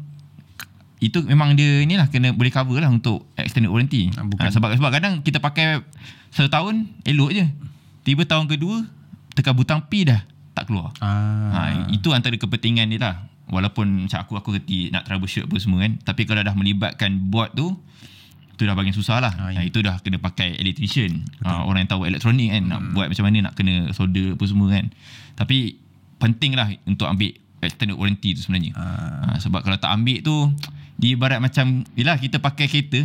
itu 1.00 1.20
memang 1.24 1.56
dia 1.56 1.84
inilah 1.84 2.08
kena 2.12 2.36
boleh 2.36 2.52
cover 2.52 2.76
lah 2.76 2.92
untuk 2.92 3.24
extended 3.40 3.72
warranty. 3.72 4.12
Ha, 4.12 4.20
ha, 4.20 4.52
sebab 4.52 4.76
sebab 4.76 4.90
kadang 4.92 5.24
kita 5.24 5.40
pakai 5.40 5.80
setahun 6.36 6.84
elok 7.08 7.32
je. 7.32 7.48
Tiba 8.04 8.28
tahun 8.28 8.52
kedua 8.52 8.84
tekan 9.32 9.56
butang 9.56 9.80
P 9.88 10.04
dah 10.04 10.20
tak 10.52 10.68
keluar. 10.68 10.92
Ah. 11.00 11.52
Ha, 11.52 11.60
itu 11.88 12.12
antara 12.12 12.36
kepentingan 12.36 12.92
dia 12.92 13.00
lah. 13.00 13.16
Walaupun 13.46 14.10
macam 14.10 14.18
aku 14.22 14.32
aku 14.34 14.50
kerti 14.58 14.90
nak 14.90 15.06
troubleshoot 15.06 15.46
apa 15.46 15.56
semua 15.62 15.86
kan. 15.86 15.98
Tapi 16.02 16.26
kalau 16.26 16.42
dah 16.42 16.54
melibatkan 16.54 17.30
board 17.30 17.54
tu 17.54 17.78
itu 18.56 18.64
dah 18.64 18.72
bagian 18.72 18.96
susah 18.96 19.20
lah. 19.20 19.32
Ha, 19.36 19.52
ya. 19.52 19.60
Itu 19.62 19.84
dah 19.84 20.00
kena 20.00 20.16
pakai 20.16 20.56
electrician. 20.56 21.22
Ha, 21.44 21.68
orang 21.68 21.84
yang 21.84 21.90
tahu 21.92 22.08
elektronik 22.08 22.50
kan. 22.50 22.62
Hmm. 22.64 22.70
Nak 22.72 22.80
buat 22.96 23.06
macam 23.12 23.24
mana 23.28 23.52
nak 23.52 23.54
kena 23.54 23.92
solder 23.92 24.32
apa 24.32 24.44
semua 24.48 24.68
kan. 24.72 24.88
Tapi 25.36 25.76
penting 26.16 26.56
lah 26.56 26.72
untuk 26.88 27.04
ambil 27.04 27.36
extended 27.60 27.94
warranty 28.00 28.32
tu 28.32 28.40
sebenarnya. 28.42 28.72
Ha. 28.74 28.84
Ha, 29.30 29.36
sebab 29.44 29.60
kalau 29.60 29.76
tak 29.76 29.92
ambil 29.92 30.24
tu 30.24 30.34
di 30.96 31.12
ibarat 31.12 31.38
macam 31.38 31.84
yalah 31.92 32.16
kita 32.16 32.40
pakai 32.40 32.66
kereta 32.66 33.04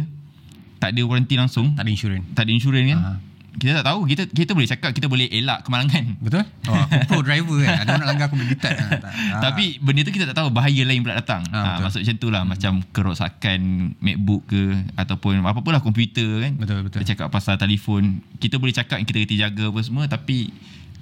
tak 0.82 0.98
ada 0.98 1.02
warranty 1.06 1.38
langsung, 1.38 1.78
tak 1.78 1.86
ada 1.86 1.92
insurans. 1.94 2.26
Tak 2.34 2.44
ada 2.48 2.52
insurans 2.56 2.88
kan? 2.90 3.00
Ha. 3.00 3.12
Kita 3.52 3.84
tak 3.84 3.86
tahu 3.92 4.00
kita 4.08 4.24
kita 4.32 4.52
boleh 4.56 4.68
cakap 4.70 4.90
kita 4.96 5.08
boleh 5.12 5.28
elak 5.28 5.68
kemalangan. 5.68 6.16
Betul? 6.24 6.44
Oh, 6.72 6.76
aku 6.76 7.04
pro 7.10 7.20
driver 7.28 7.58
kan. 7.66 7.84
Ada 7.84 7.90
orang 7.92 8.00
nak 8.00 8.08
langgar 8.08 8.26
aku 8.32 8.36
boleh 8.40 8.50
ha, 8.56 9.38
Tapi 9.52 9.66
benda 9.84 10.02
tu 10.08 10.12
kita 10.16 10.26
tak 10.32 10.38
tahu 10.40 10.48
bahaya 10.56 10.82
lain 10.88 11.04
pula 11.04 11.20
datang. 11.20 11.44
Ha, 11.52 11.60
ha, 11.60 11.72
maksud 11.84 12.00
macam 12.04 12.16
tu 12.16 12.28
lah 12.32 12.42
hmm. 12.44 12.50
macam 12.56 12.74
kerosakan 12.96 13.60
MacBook 14.00 14.42
ke 14.48 14.64
ataupun 14.96 15.44
apa 15.44 15.70
lah 15.72 15.82
komputer 15.84 16.48
kan. 16.48 16.54
Betul 16.56 16.88
betul. 16.88 17.04
Kita 17.04 17.16
cakap 17.16 17.28
pasal 17.28 17.60
telefon, 17.60 18.24
kita 18.40 18.56
boleh 18.56 18.72
cakap 18.72 19.04
kita 19.04 19.24
kena 19.28 19.36
jaga 19.50 19.66
apa 19.68 19.80
semua 19.84 20.04
tapi 20.08 20.54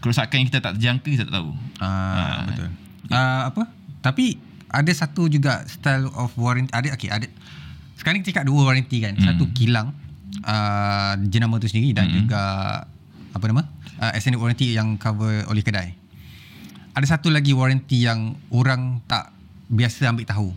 kerosakan 0.01 0.41
yang 0.41 0.47
kita 0.49 0.59
tak 0.63 0.73
terjangka 0.79 1.07
kita 1.12 1.23
tak 1.29 1.35
tahu. 1.38 1.51
Ah, 1.77 2.43
ha, 2.43 2.47
betul 2.49 2.69
uh, 3.12 3.41
apa 3.51 3.63
tapi 3.99 4.38
ada 4.69 4.91
satu 4.93 5.27
juga 5.27 5.65
style 5.65 6.07
of 6.13 6.31
warranty 6.38 6.71
ada 6.71 6.93
okey 6.95 7.09
ada 7.09 7.27
sekarang 7.97 8.23
kita 8.23 8.38
cakap 8.38 8.45
dua 8.47 8.71
warranty 8.71 9.03
kan 9.03 9.17
mm. 9.17 9.25
satu 9.25 9.49
kilang 9.51 9.91
uh, 10.45 11.13
jenama 11.27 11.57
tu 11.57 11.69
sendiri 11.69 11.93
dan 11.93 12.09
mm. 12.09 12.15
juga 12.23 12.41
apa 13.33 13.43
nama 13.45 13.63
uh, 14.01 14.11
extended 14.15 14.41
warranty 14.41 14.73
yang 14.73 14.97
cover 14.97 15.45
oleh 15.49 15.61
kedai 15.61 15.93
ada 16.93 17.05
satu 17.05 17.29
lagi 17.29 17.53
warranty 17.53 18.03
yang 18.03 18.35
orang 18.49 18.99
tak 19.05 19.31
biasa 19.69 20.09
ambil 20.09 20.25
tahu 20.25 20.49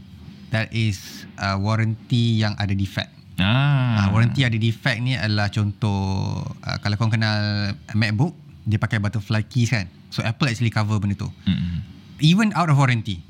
that 0.49 0.73
is 0.73 1.29
uh, 1.39 1.57
warranty 1.61 2.41
yang 2.41 2.57
ada 2.57 2.73
defect 2.73 3.13
ah. 3.41 4.07
uh, 4.07 4.07
warranty 4.13 4.45
ada 4.45 4.57
defect 4.57 4.99
ni 5.05 5.17
adalah 5.17 5.53
contoh 5.53 6.41
uh, 6.65 6.77
kalau 6.81 6.97
kau 6.97 7.13
kenal 7.13 7.73
MacBook 7.93 8.33
dia 8.65 8.79
pakai 8.79 9.03
butterfly 9.03 9.45
keys 9.45 9.75
kan 9.75 9.91
so 10.09 10.25
Apple 10.25 10.49
actually 10.49 10.73
cover 10.73 10.97
benda 10.97 11.17
tu 11.17 11.29
mm 11.49 11.93
even 12.23 12.55
out 12.55 12.71
of 12.71 12.79
warranty. 12.79 13.21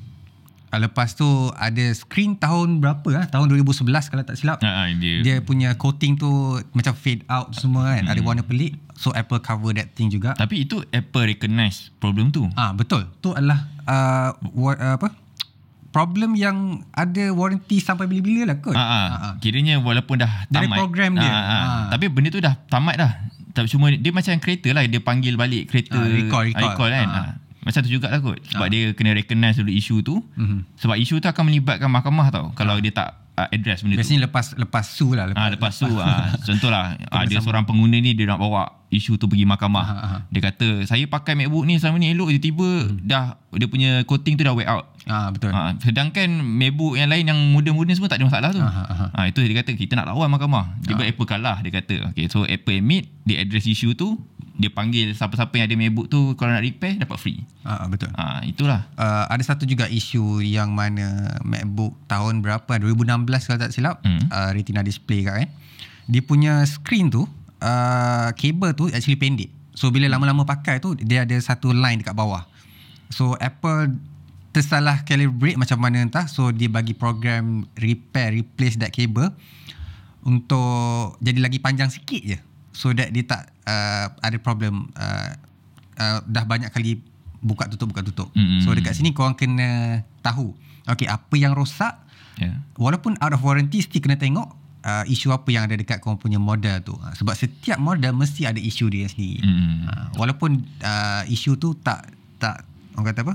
Uh, 0.72 0.80
lepas 0.88 1.12
tu 1.12 1.28
ada 1.60 1.84
screen 1.92 2.32
tahun 2.40 2.80
berapa 2.80 3.04
ah? 3.12 3.26
Tahun 3.28 3.44
2011 3.44 3.92
kalau 4.08 4.24
tak 4.24 4.40
silap. 4.40 4.56
Uh, 4.64 4.88
dia. 4.96 5.20
dia 5.20 5.36
punya 5.44 5.76
coating 5.76 6.16
tu 6.16 6.56
macam 6.72 6.96
fade 6.96 7.28
out 7.28 7.52
semua 7.52 7.92
kan. 7.92 8.08
Hmm. 8.08 8.12
Ada 8.16 8.20
warna 8.24 8.40
pelik. 8.40 8.80
So 8.96 9.12
Apple 9.12 9.44
cover 9.44 9.76
that 9.76 9.92
thing 9.92 10.08
juga. 10.08 10.32
Tapi 10.32 10.64
itu 10.64 10.80
Apple 10.88 11.28
recognize 11.28 11.92
problem 12.00 12.32
tu. 12.32 12.48
Ah 12.56 12.72
betul. 12.72 13.04
Tu 13.20 13.28
adalah 13.36 13.68
uh, 13.84 14.32
war, 14.56 14.80
uh, 14.80 14.96
apa? 14.96 15.12
Problem 15.92 16.32
yang 16.40 16.80
ada 16.96 17.36
warranty 17.36 17.76
sampai 17.76 18.08
bila-bila 18.08 18.48
lah 18.48 18.56
kot. 18.64 18.72
Ah, 18.72 18.80
ah. 18.80 19.06
ah. 19.12 19.34
Kiranya 19.44 19.76
walaupun 19.76 20.24
dah 20.24 20.48
tamat. 20.48 20.72
Dari 20.72 20.80
program 20.80 21.20
dia. 21.20 21.28
Ah, 21.28 21.36
ah. 21.36 21.52
Ah. 21.52 21.84
Tapi 21.92 22.08
benda 22.08 22.32
tu 22.32 22.40
dah 22.40 22.56
tamat 22.72 22.96
dah. 22.96 23.12
Tapi 23.52 23.68
cuma 23.68 23.92
dia 23.92 24.08
macam 24.08 24.32
kereta 24.40 24.72
lah. 24.72 24.88
Dia 24.88 25.04
panggil 25.04 25.36
balik 25.36 25.68
kereta. 25.68 26.00
Ah, 26.00 26.08
recall, 26.08 26.48
recall. 26.48 26.64
recall 26.64 26.90
kan. 26.96 27.08
Ah. 27.12 27.28
Macam 27.62 27.80
tu 27.86 27.90
jugalah 27.90 28.18
kot 28.18 28.38
Sebab 28.50 28.66
ha. 28.66 28.72
dia 28.72 28.90
kena 28.92 29.14
recognize 29.14 29.54
dulu 29.54 29.70
isu 29.70 30.02
tu 30.02 30.18
mm-hmm. 30.18 30.82
Sebab 30.82 30.96
isu 30.98 31.22
tu 31.22 31.28
akan 31.30 31.44
melibatkan 31.46 31.86
mahkamah 31.86 32.26
tau 32.34 32.46
Kalau 32.58 32.74
ha. 32.76 32.82
dia 32.82 32.90
tak 32.90 33.22
uh, 33.38 33.48
address 33.54 33.86
benda 33.86 33.98
Biasanya 33.98 34.02
tu 34.02 34.02
Biasanya 34.02 34.20
lepas 34.26 34.46
lepas 34.58 34.84
su 34.90 35.06
lah 35.14 35.24
Lepas, 35.30 35.38
ha, 35.38 35.50
lepas, 35.54 35.72
lepas 35.72 35.72
su 35.78 35.90
ha. 36.02 36.14
Contohlah 36.48 36.84
Ada 37.06 37.38
seorang 37.38 37.64
pengguna 37.64 37.96
ni 38.02 38.18
Dia 38.18 38.26
nak 38.34 38.42
bawa 38.42 38.82
isu 38.92 39.16
tu 39.16 39.24
pergi 39.30 39.46
mahkamah 39.48 39.86
ha, 39.86 39.94
ha. 40.02 40.16
Dia 40.28 40.40
kata 40.42 40.84
Saya 40.84 41.06
pakai 41.06 41.38
MacBook 41.38 41.64
ni 41.64 41.78
selama 41.78 42.02
ni 42.02 42.12
elok 42.12 42.34
Tiba-tiba 42.34 42.68
hmm. 42.68 43.06
dah 43.06 43.38
Dia 43.54 43.68
punya 43.70 43.90
coating 44.04 44.34
tu 44.36 44.42
dah 44.42 44.52
wear 44.52 44.68
out 44.68 44.84
ha, 45.06 45.30
Betul 45.30 45.54
ha, 45.54 45.72
Sedangkan 45.78 46.42
MacBook 46.42 46.98
yang 46.98 47.08
lain 47.08 47.30
Yang 47.30 47.38
muda-muda 47.54 47.92
semua 47.94 48.10
tak 48.10 48.20
ada 48.20 48.26
masalah 48.28 48.50
tu 48.50 48.60
ha, 48.60 48.68
ha, 48.68 48.84
ha. 48.90 49.06
Ha, 49.14 49.20
Itu 49.30 49.40
dia 49.46 49.54
kata 49.62 49.72
Kita 49.78 49.96
nak 49.96 50.12
lawan 50.12 50.28
mahkamah 50.34 50.82
Tiba 50.84 51.06
ha. 51.06 51.08
Apple 51.08 51.28
kalah 51.30 51.56
Dia 51.62 51.72
kata 51.72 52.12
okay, 52.12 52.26
So 52.26 52.44
Apple 52.44 52.82
admit 52.82 53.08
Dia 53.22 53.40
address 53.40 53.70
isu 53.70 53.94
tu 53.94 54.18
dia 54.52 54.68
panggil 54.68 55.16
siapa-siapa 55.16 55.56
yang 55.56 55.66
ada 55.66 55.76
MacBook 55.80 56.06
tu 56.12 56.36
kalau 56.36 56.52
nak 56.52 56.64
repair 56.64 57.00
dapat 57.00 57.16
free. 57.16 57.40
Ah 57.64 57.88
betul. 57.88 58.12
Ah 58.12 58.44
itulah. 58.44 58.84
Uh, 59.00 59.24
ada 59.32 59.40
satu 59.40 59.64
juga 59.64 59.88
isu 59.88 60.44
yang 60.44 60.76
mana 60.76 61.40
MacBook 61.40 61.96
tahun 62.04 62.44
berapa 62.44 62.68
2016 62.76 63.48
kalau 63.48 63.58
tak 63.58 63.72
silap 63.72 63.96
hmm. 64.04 64.28
uh, 64.28 64.50
Retina 64.52 64.84
display 64.84 65.24
kan. 65.24 65.48
Eh? 65.48 65.48
Dia 66.12 66.20
punya 66.20 66.60
screen 66.68 67.08
tu 67.08 67.24
uh, 67.64 68.28
kabel 68.36 68.76
tu 68.76 68.92
actually 68.92 69.16
pendek. 69.16 69.48
So 69.72 69.88
bila 69.88 70.04
lama-lama 70.12 70.44
pakai 70.44 70.84
tu 70.84 70.92
dia 71.00 71.24
ada 71.24 71.36
satu 71.40 71.72
line 71.72 72.04
dekat 72.04 72.12
bawah. 72.12 72.44
So 73.08 73.32
Apple 73.40 73.96
tersalah 74.52 75.00
calibrate 75.08 75.56
macam 75.56 75.80
mana 75.80 76.04
entah 76.04 76.28
so 76.28 76.52
dia 76.52 76.68
bagi 76.68 76.92
program 76.92 77.64
repair 77.72 78.36
replace 78.36 78.76
that 78.76 78.92
cable 78.92 79.32
untuk 80.28 81.16
jadi 81.24 81.40
lagi 81.40 81.56
panjang 81.56 81.88
sikit 81.88 82.20
je 82.20 82.38
so 82.72 82.90
that 82.96 83.12
dia 83.12 83.24
tak 83.24 83.52
uh, 83.68 84.10
ada 84.20 84.36
problem 84.40 84.88
uh, 84.96 85.30
uh, 86.00 86.18
dah 86.24 86.44
banyak 86.44 86.72
kali 86.72 86.98
buka 87.42 87.68
tutup 87.68 87.92
buka 87.92 88.02
tutup. 88.02 88.28
Mm-hmm. 88.32 88.60
So 88.64 88.72
dekat 88.72 88.96
sini 88.96 89.12
kau 89.12 89.28
kena 89.36 90.02
tahu 90.24 90.56
okey 90.88 91.06
apa 91.06 91.34
yang 91.38 91.52
rosak. 91.52 92.00
Yeah. 92.40 92.64
Walaupun 92.80 93.20
out 93.20 93.36
of 93.36 93.44
warranty 93.44 93.84
still 93.84 94.00
kena 94.00 94.16
tengok 94.16 94.50
uh, 94.82 95.04
isu 95.04 95.30
apa 95.30 95.48
yang 95.52 95.68
ada 95.68 95.76
dekat 95.76 96.00
kau 96.00 96.16
punya 96.16 96.40
model 96.40 96.80
tu. 96.80 96.94
Uh, 96.96 97.12
sebab 97.12 97.36
setiap 97.36 97.76
model 97.76 98.16
mesti 98.16 98.48
ada 98.48 98.58
isu 98.58 98.88
dia 98.88 99.06
sendiri. 99.10 99.44
Mm-hmm. 99.44 99.76
Uh, 99.86 100.08
walaupun 100.16 100.64
uh, 100.82 101.22
isu 101.28 101.60
tu 101.60 101.76
tak 101.78 102.08
tak 102.40 102.66
orang 102.96 103.06
kata 103.12 103.20
apa? 103.26 103.34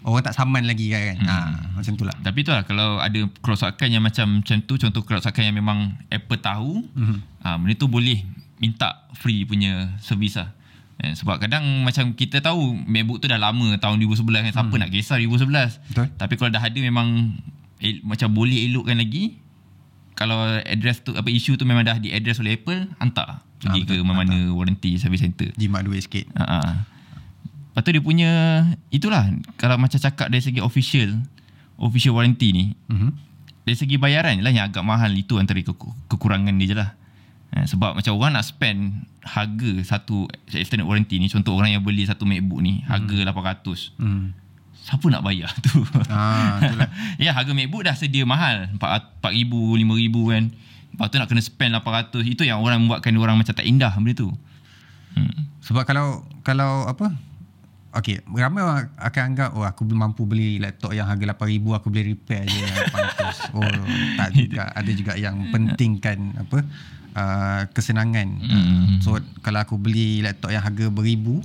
Orang 0.00 0.24
tak 0.24 0.32
saman 0.32 0.64
lagi 0.64 0.88
kan. 0.88 1.12
Hmm. 1.20 1.28
Ha, 1.28 1.36
macam 1.76 1.92
tu 1.92 2.08
lah. 2.08 2.16
Tapi 2.24 2.40
tu 2.40 2.56
lah 2.56 2.64
kalau 2.64 2.96
ada 3.04 3.20
kerosakan 3.44 3.92
yang 3.92 4.00
macam 4.00 4.40
macam 4.40 4.56
tu 4.64 4.80
contoh 4.80 5.04
kerosakan 5.04 5.52
yang 5.52 5.56
memang 5.60 5.92
Apple 6.08 6.40
tahu, 6.40 6.88
hmm. 6.96 7.44
ha, 7.44 7.60
benda 7.60 7.76
tu 7.76 7.84
boleh 7.84 8.24
minta 8.60 9.08
free 9.16 9.48
punya 9.48 9.90
servis 9.98 10.36
lah. 10.36 10.52
Eh, 11.00 11.16
sebab 11.16 11.40
kadang 11.40 11.64
macam 11.80 12.12
kita 12.12 12.44
tahu 12.44 12.76
MacBook 12.84 13.24
tu 13.24 13.26
dah 13.26 13.40
lama 13.40 13.72
tahun 13.80 13.96
2011 14.04 14.20
kan. 14.20 14.52
Siapa 14.52 14.74
hmm. 14.76 14.80
nak 14.84 14.90
kisah 14.92 15.16
2011. 15.16 15.80
Betul. 15.96 16.06
Tapi 16.20 16.34
kalau 16.36 16.50
dah 16.52 16.60
ada 16.60 16.78
memang 16.78 17.40
el, 17.80 18.04
macam 18.04 18.28
boleh 18.36 18.68
elokkan 18.68 19.00
lagi. 19.00 19.40
Kalau 20.12 20.36
address 20.60 21.00
tu 21.00 21.16
apa 21.16 21.32
isu 21.32 21.56
tu 21.56 21.64
memang 21.64 21.88
dah 21.88 21.96
di 21.96 22.12
address 22.12 22.44
oleh 22.44 22.60
Apple, 22.60 22.92
hantar 23.00 23.40
pergi 23.56 23.80
ha, 23.80 23.86
ke 23.88 23.94
mana-mana 24.04 24.52
warranty 24.52 25.00
service 25.00 25.24
center. 25.24 25.48
Jimat 25.56 25.88
duit 25.88 26.04
sikit. 26.04 26.28
Ha, 26.36 26.44
ha. 26.44 26.58
Lepas 27.72 27.80
tu 27.80 27.90
dia 27.96 28.04
punya 28.04 28.30
itulah 28.92 29.24
kalau 29.56 29.80
macam 29.80 29.96
cakap 29.96 30.28
dari 30.28 30.44
segi 30.44 30.60
official 30.60 31.16
official 31.80 32.20
warranty 32.20 32.52
ni. 32.52 32.64
Mm-hmm. 32.92 33.10
Dari 33.64 33.76
segi 33.76 33.96
bayaran 33.96 34.44
lah 34.44 34.52
yang 34.52 34.68
agak 34.68 34.84
mahal 34.84 35.08
itu 35.16 35.40
antara 35.40 35.64
kekurangan 36.12 36.52
dia 36.60 36.66
je 36.68 36.76
lah. 36.76 36.99
Eh, 37.50 37.66
sebab 37.66 37.98
macam 37.98 38.14
orang 38.14 38.38
nak 38.38 38.46
spend 38.46 39.10
harga 39.26 39.72
satu 39.82 40.30
extended 40.54 40.86
warranty 40.86 41.18
ni 41.18 41.26
contoh 41.26 41.58
orang 41.58 41.74
yang 41.74 41.82
beli 41.82 42.06
satu 42.06 42.22
MacBook 42.22 42.62
ni 42.62 42.86
harga 42.86 43.26
hmm. 43.26 43.26
800. 43.26 43.98
Hmm. 43.98 44.30
Siapa 44.80 45.04
nak 45.10 45.26
bayar 45.26 45.50
tu? 45.58 45.82
Ah, 46.08 46.62
ya 47.22 47.34
harga 47.34 47.50
MacBook 47.50 47.82
dah 47.82 47.98
sedia 47.98 48.22
mahal 48.22 48.70
4000 48.78 49.18
5000 49.18 50.30
kan. 50.30 50.44
Lepas 50.90 51.06
tu 51.10 51.16
nak 51.18 51.28
kena 51.30 51.42
spend 51.42 51.72
800 51.74 52.22
itu 52.22 52.42
yang 52.46 52.62
orang 52.62 52.86
membuatkan 52.86 53.14
orang 53.18 53.34
macam 53.34 53.50
tak 53.50 53.66
indah 53.66 53.90
benda 53.98 54.14
tu. 54.14 54.30
Hmm. 55.18 55.50
Sebab 55.66 55.82
kalau 55.82 56.22
kalau 56.46 56.86
apa 56.86 57.10
Okay, 57.90 58.22
ramai 58.30 58.62
orang 58.62 58.86
akan 59.02 59.22
anggap 59.34 59.50
oh 59.58 59.66
aku 59.66 59.82
mampu 59.90 60.22
beli 60.22 60.62
laptop 60.62 60.94
yang 60.94 61.10
harga 61.10 61.34
8000 61.34 61.58
aku 61.74 61.90
boleh 61.90 62.14
repair 62.14 62.46
je 62.46 62.62
800. 62.62 63.58
Oh, 63.58 63.66
tak 64.14 64.30
juga. 64.38 64.62
Ada 64.70 64.90
juga 64.94 65.12
yang 65.18 65.50
pentingkan 65.50 66.38
apa 66.38 66.62
uh, 67.14 67.66
kesenangan. 67.72 68.28
Mm. 68.40 69.02
So 69.02 69.18
kalau 69.40 69.62
aku 69.62 69.76
beli 69.80 70.22
laptop 70.22 70.50
yang 70.54 70.62
harga 70.62 70.86
beribu, 70.90 71.42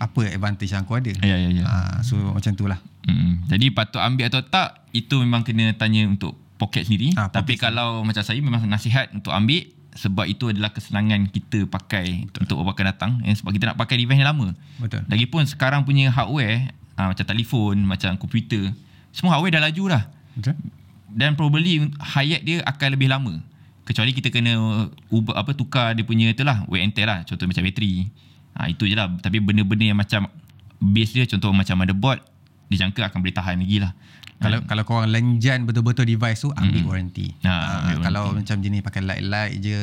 apa 0.00 0.30
advantage 0.32 0.72
yang 0.72 0.82
aku 0.82 0.96
ada? 0.96 1.12
Ya, 1.20 1.36
ya, 1.36 1.48
ya. 1.52 1.64
Uh, 1.64 1.96
so 2.04 2.16
macam 2.16 2.52
tu 2.56 2.64
lah. 2.66 2.80
Mm. 3.08 3.48
Jadi 3.50 3.66
patut 3.72 4.00
ambil 4.00 4.28
atau 4.28 4.42
tak 4.44 4.84
itu 4.94 5.20
memang 5.20 5.46
kena 5.46 5.72
tanya 5.76 6.06
untuk 6.06 6.36
poket 6.60 6.84
sendiri. 6.84 7.16
Ah, 7.16 7.32
Tapi 7.32 7.56
poket 7.56 7.72
kalau 7.72 8.04
macam 8.04 8.20
saya 8.20 8.40
memang 8.40 8.60
nasihat 8.68 9.08
untuk 9.16 9.32
ambil 9.32 9.64
sebab 9.96 10.24
itu 10.28 10.52
adalah 10.52 10.70
kesenangan 10.70 11.26
kita 11.32 11.66
pakai 11.66 12.30
Betul. 12.30 12.40
untuk 12.46 12.56
beberapa 12.62 12.72
akan 12.78 12.86
datang 12.94 13.12
eh, 13.26 13.34
sebab 13.34 13.50
kita 13.50 13.74
nak 13.74 13.78
pakai 13.80 13.98
device 13.98 14.20
yang 14.22 14.30
lama. 14.30 14.48
Betul. 14.78 15.02
Lagipun 15.10 15.42
sekarang 15.50 15.82
punya 15.82 16.12
hardware 16.14 16.70
uh, 16.94 17.10
macam 17.10 17.24
telefon, 17.26 17.74
macam 17.82 18.14
komputer, 18.20 18.70
semua 19.10 19.34
hardware 19.34 19.58
dah 19.58 19.62
laju 19.66 19.84
dah. 19.98 20.04
Betul. 20.38 20.54
Dan 21.10 21.34
probably 21.34 21.90
hayat 21.98 22.46
dia 22.46 22.62
akan 22.62 22.88
lebih 22.94 23.10
lama. 23.10 23.42
Kecuali 23.90 24.10
kita 24.12 24.30
kena 24.30 24.54
ubah 25.08 25.34
apa 25.34 25.50
tukar 25.50 25.92
dia 25.92 26.06
punya 26.06 26.30
itulah 26.30 26.62
wear 26.64 26.80
and 26.80 26.94
tear 26.94 27.04
lah. 27.04 27.26
Contoh 27.26 27.42
macam 27.44 27.58
bateri. 27.60 28.06
Ha, 28.52 28.70
itu 28.70 28.86
je 28.86 28.94
lah. 28.94 29.10
Tapi 29.10 29.38
benda-benda 29.38 29.82
yang 29.84 29.98
macam 29.98 30.30
base 30.78 31.10
dia 31.12 31.26
contoh 31.26 31.50
macam 31.50 31.74
motherboard 31.76 32.22
dijangka 32.66 33.02
akan 33.04 33.18
boleh 33.18 33.34
tahan 33.34 33.58
lagi 33.58 33.78
lah. 33.78 33.90
Kalau 34.38 34.64
kalau 34.64 34.82
korang 34.82 35.10
lenjan 35.10 35.68
betul-betul 35.68 36.06
device 36.06 36.40
tu 36.40 36.48
ambil 36.50 36.80
Mm. 36.80 36.86
warranty. 36.86 37.26
Ha, 37.42 37.52
ambil 37.84 37.96
kalau 38.00 38.22
warranty. 38.24 38.38
macam 38.40 38.56
jenis 38.62 38.80
pakai 38.80 39.00
light-light 39.02 39.54
je 39.58 39.78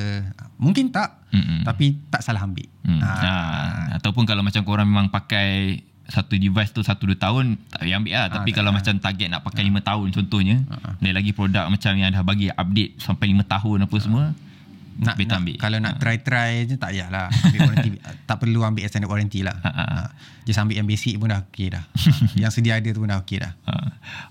mungkin 0.58 0.90
tak 0.90 1.22
Mm-mm. 1.30 1.62
tapi 1.62 2.00
tak 2.08 2.24
salah 2.24 2.42
ambil. 2.42 2.66
Hmm. 2.82 2.98
Ah, 2.98 3.14
Ha. 3.14 3.32
Ataupun 3.98 4.24
kalau 4.24 4.42
macam 4.42 4.64
korang 4.64 4.88
memang 4.88 5.12
pakai 5.12 5.78
satu 6.08 6.40
device 6.40 6.72
tu 6.72 6.82
satu 6.82 7.04
dua 7.08 7.20
tahun 7.20 7.60
tak 7.68 7.84
payah 7.84 7.98
ambil 8.00 8.14
lah. 8.16 8.28
Tapi 8.32 8.50
tak 8.52 8.56
kalau 8.64 8.72
payah. 8.72 8.80
macam 8.80 8.94
target 9.04 9.28
nak 9.28 9.42
pakai 9.44 9.64
lima 9.68 9.80
tahun 9.84 10.08
contohnya. 10.16 10.58
Dan 11.04 11.12
lagi 11.12 11.32
produk 11.36 11.68
macam 11.68 11.92
yang 12.00 12.10
dah 12.16 12.24
bagi 12.24 12.48
update 12.52 13.00
sampai 13.04 13.26
lima 13.32 13.44
tahun 13.44 13.86
apa 13.86 13.98
semua. 14.00 14.32
nak, 14.98 15.14
nak 15.14 15.46
ambil. 15.46 15.62
kalau 15.62 15.78
nak 15.78 16.02
try-try 16.02 16.66
je 16.66 16.74
tak 16.74 16.90
payahlah 16.90 17.30
ambil 17.46 17.70
warranty 17.70 17.90
tak 18.26 18.38
perlu 18.42 18.66
ambil 18.66 18.82
extended 18.82 19.06
warranty 19.06 19.46
lah. 19.46 19.54
Ha, 19.62 19.70
ha. 19.70 19.84
Ha. 19.86 20.04
Just 20.42 20.58
ambil 20.58 20.82
yang 20.82 20.90
basic 20.90 21.22
pun 21.22 21.30
dah 21.30 21.46
okey 21.46 21.70
dah. 21.70 21.86
Ha. 21.86 22.10
yang 22.42 22.50
sedia 22.50 22.82
ada 22.82 22.90
tu 22.90 23.06
pun 23.06 23.10
dah 23.12 23.22
okey 23.22 23.38
dah. 23.38 23.54
Ha. 23.70 23.74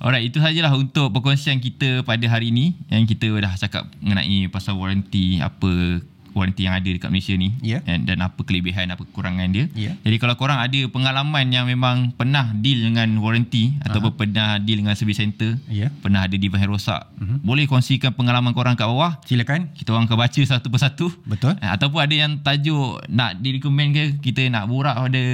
Alright, 0.03 0.27
itu 0.27 0.43
sajalah 0.43 0.75
untuk 0.75 1.15
perkongsian 1.15 1.62
kita 1.62 2.03
pada 2.03 2.25
hari 2.27 2.51
ini 2.51 2.75
yang 2.91 3.07
kita 3.07 3.31
dah 3.39 3.55
cakap 3.55 3.87
mengenai 4.03 4.51
pasal 4.51 4.75
warranty 4.75 5.39
apa 5.39 6.03
warranty 6.37 6.68
yang 6.68 6.77
ada 6.77 6.85
dekat 6.85 7.09
Malaysia 7.09 7.33
ni 7.33 7.57
Ya. 7.64 7.81
dan, 7.81 8.05
dan 8.05 8.20
apa 8.20 8.37
kelebihan 8.40 8.87
apa 8.87 9.03
kekurangan 9.03 9.49
dia. 9.49 9.66
Ya. 9.72 9.96
Jadi 9.99 10.16
kalau 10.16 10.37
korang 10.37 10.61
ada 10.61 10.77
pengalaman 10.87 11.49
yang 11.49 11.64
memang 11.64 12.12
pernah 12.12 12.53
deal 12.53 12.85
dengan 12.85 13.09
warranty 13.16 13.72
ataupun 13.81 14.12
pernah 14.14 14.61
deal 14.61 14.79
dengan 14.79 14.92
service 14.92 15.16
center, 15.16 15.57
Ya. 15.66 15.88
pernah 15.96 16.29
ada 16.29 16.37
device 16.37 16.61
yang 16.61 16.70
rosak, 16.70 17.01
boleh 17.40 17.64
kongsikan 17.64 18.12
pengalaman 18.12 18.53
korang 18.53 18.77
kat 18.77 18.85
bawah. 18.85 19.16
Silakan. 19.25 19.72
Kita 19.72 19.90
orang 19.90 20.05
akan 20.05 20.18
baca 20.18 20.40
satu 20.42 20.68
persatu. 20.68 21.09
Betul. 21.25 21.57
Eh, 21.57 21.66
Ataupun 21.66 21.99
ada 21.99 22.12
yang 22.12 22.38
tajuk 22.38 23.01
nak 23.09 23.40
direkomend 23.40 23.90
ke 23.90 24.05
kita 24.20 24.44
nak 24.46 24.66
borak 24.66 24.92
pada 24.94 25.25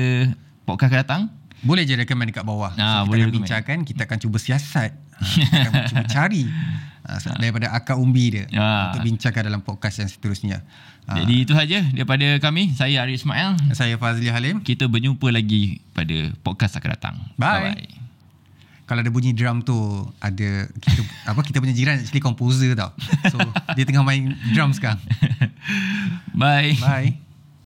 podcast 0.63 0.89
akan 0.89 1.01
datang. 1.01 1.23
Boleh 1.61 1.83
je 1.83 1.95
recommend 1.95 2.31
dekat 2.31 2.43
bawah. 2.43 2.71
Ah, 2.73 2.77
so, 2.77 2.79
kita 2.79 2.87
boleh 2.87 2.95
akan 2.95 3.11
recommend. 3.25 3.35
bincangkan, 3.43 3.79
kita 3.83 4.01
akan 4.05 4.19
cuba 4.19 4.37
siasat. 4.37 4.91
Ha, 4.95 5.25
kita 5.51 5.69
akan 5.69 5.83
cuba 5.89 6.05
cari 6.07 6.45
ha, 7.03 7.19
daripada 7.37 7.71
akar 7.71 7.97
umbi 7.97 8.31
dia 8.31 8.45
Ah. 8.53 8.91
untuk 8.91 9.05
bincangkan 9.05 9.43
dalam 9.45 9.61
podcast 9.61 9.99
yang 9.99 10.09
seterusnya. 10.09 10.63
Ha, 11.03 11.19
Jadi 11.19 11.35
itu 11.43 11.51
saja 11.51 11.83
daripada 11.85 12.39
kami. 12.39 12.71
Saya 12.73 13.03
Arif 13.03 13.21
Ismail. 13.21 13.59
saya 13.73 13.95
Fazli 13.97 14.31
Halim. 14.31 14.61
Kita 14.61 14.87
berjumpa 14.87 15.29
lagi 15.29 15.83
pada 15.91 16.15
podcast 16.41 16.79
akan 16.79 16.91
datang. 16.91 17.15
Bye. 17.35 17.75
Bye-bye. 17.75 17.91
Kalau 18.83 19.01
ada 19.01 19.11
bunyi 19.11 19.33
drum 19.33 19.63
tu 19.63 19.75
ada 20.19 20.51
kita 20.69 21.01
apa 21.31 21.41
kita 21.41 21.59
punya 21.59 21.73
jiran 21.73 21.97
actually 21.97 22.21
composer 22.21 22.75
tau. 22.75 22.93
So 23.29 23.39
dia 23.73 23.83
tengah 23.83 24.03
main 24.03 24.31
drum 24.53 24.71
sekarang. 24.71 25.01
Bye. 26.35 26.77
Bye. 26.79 27.22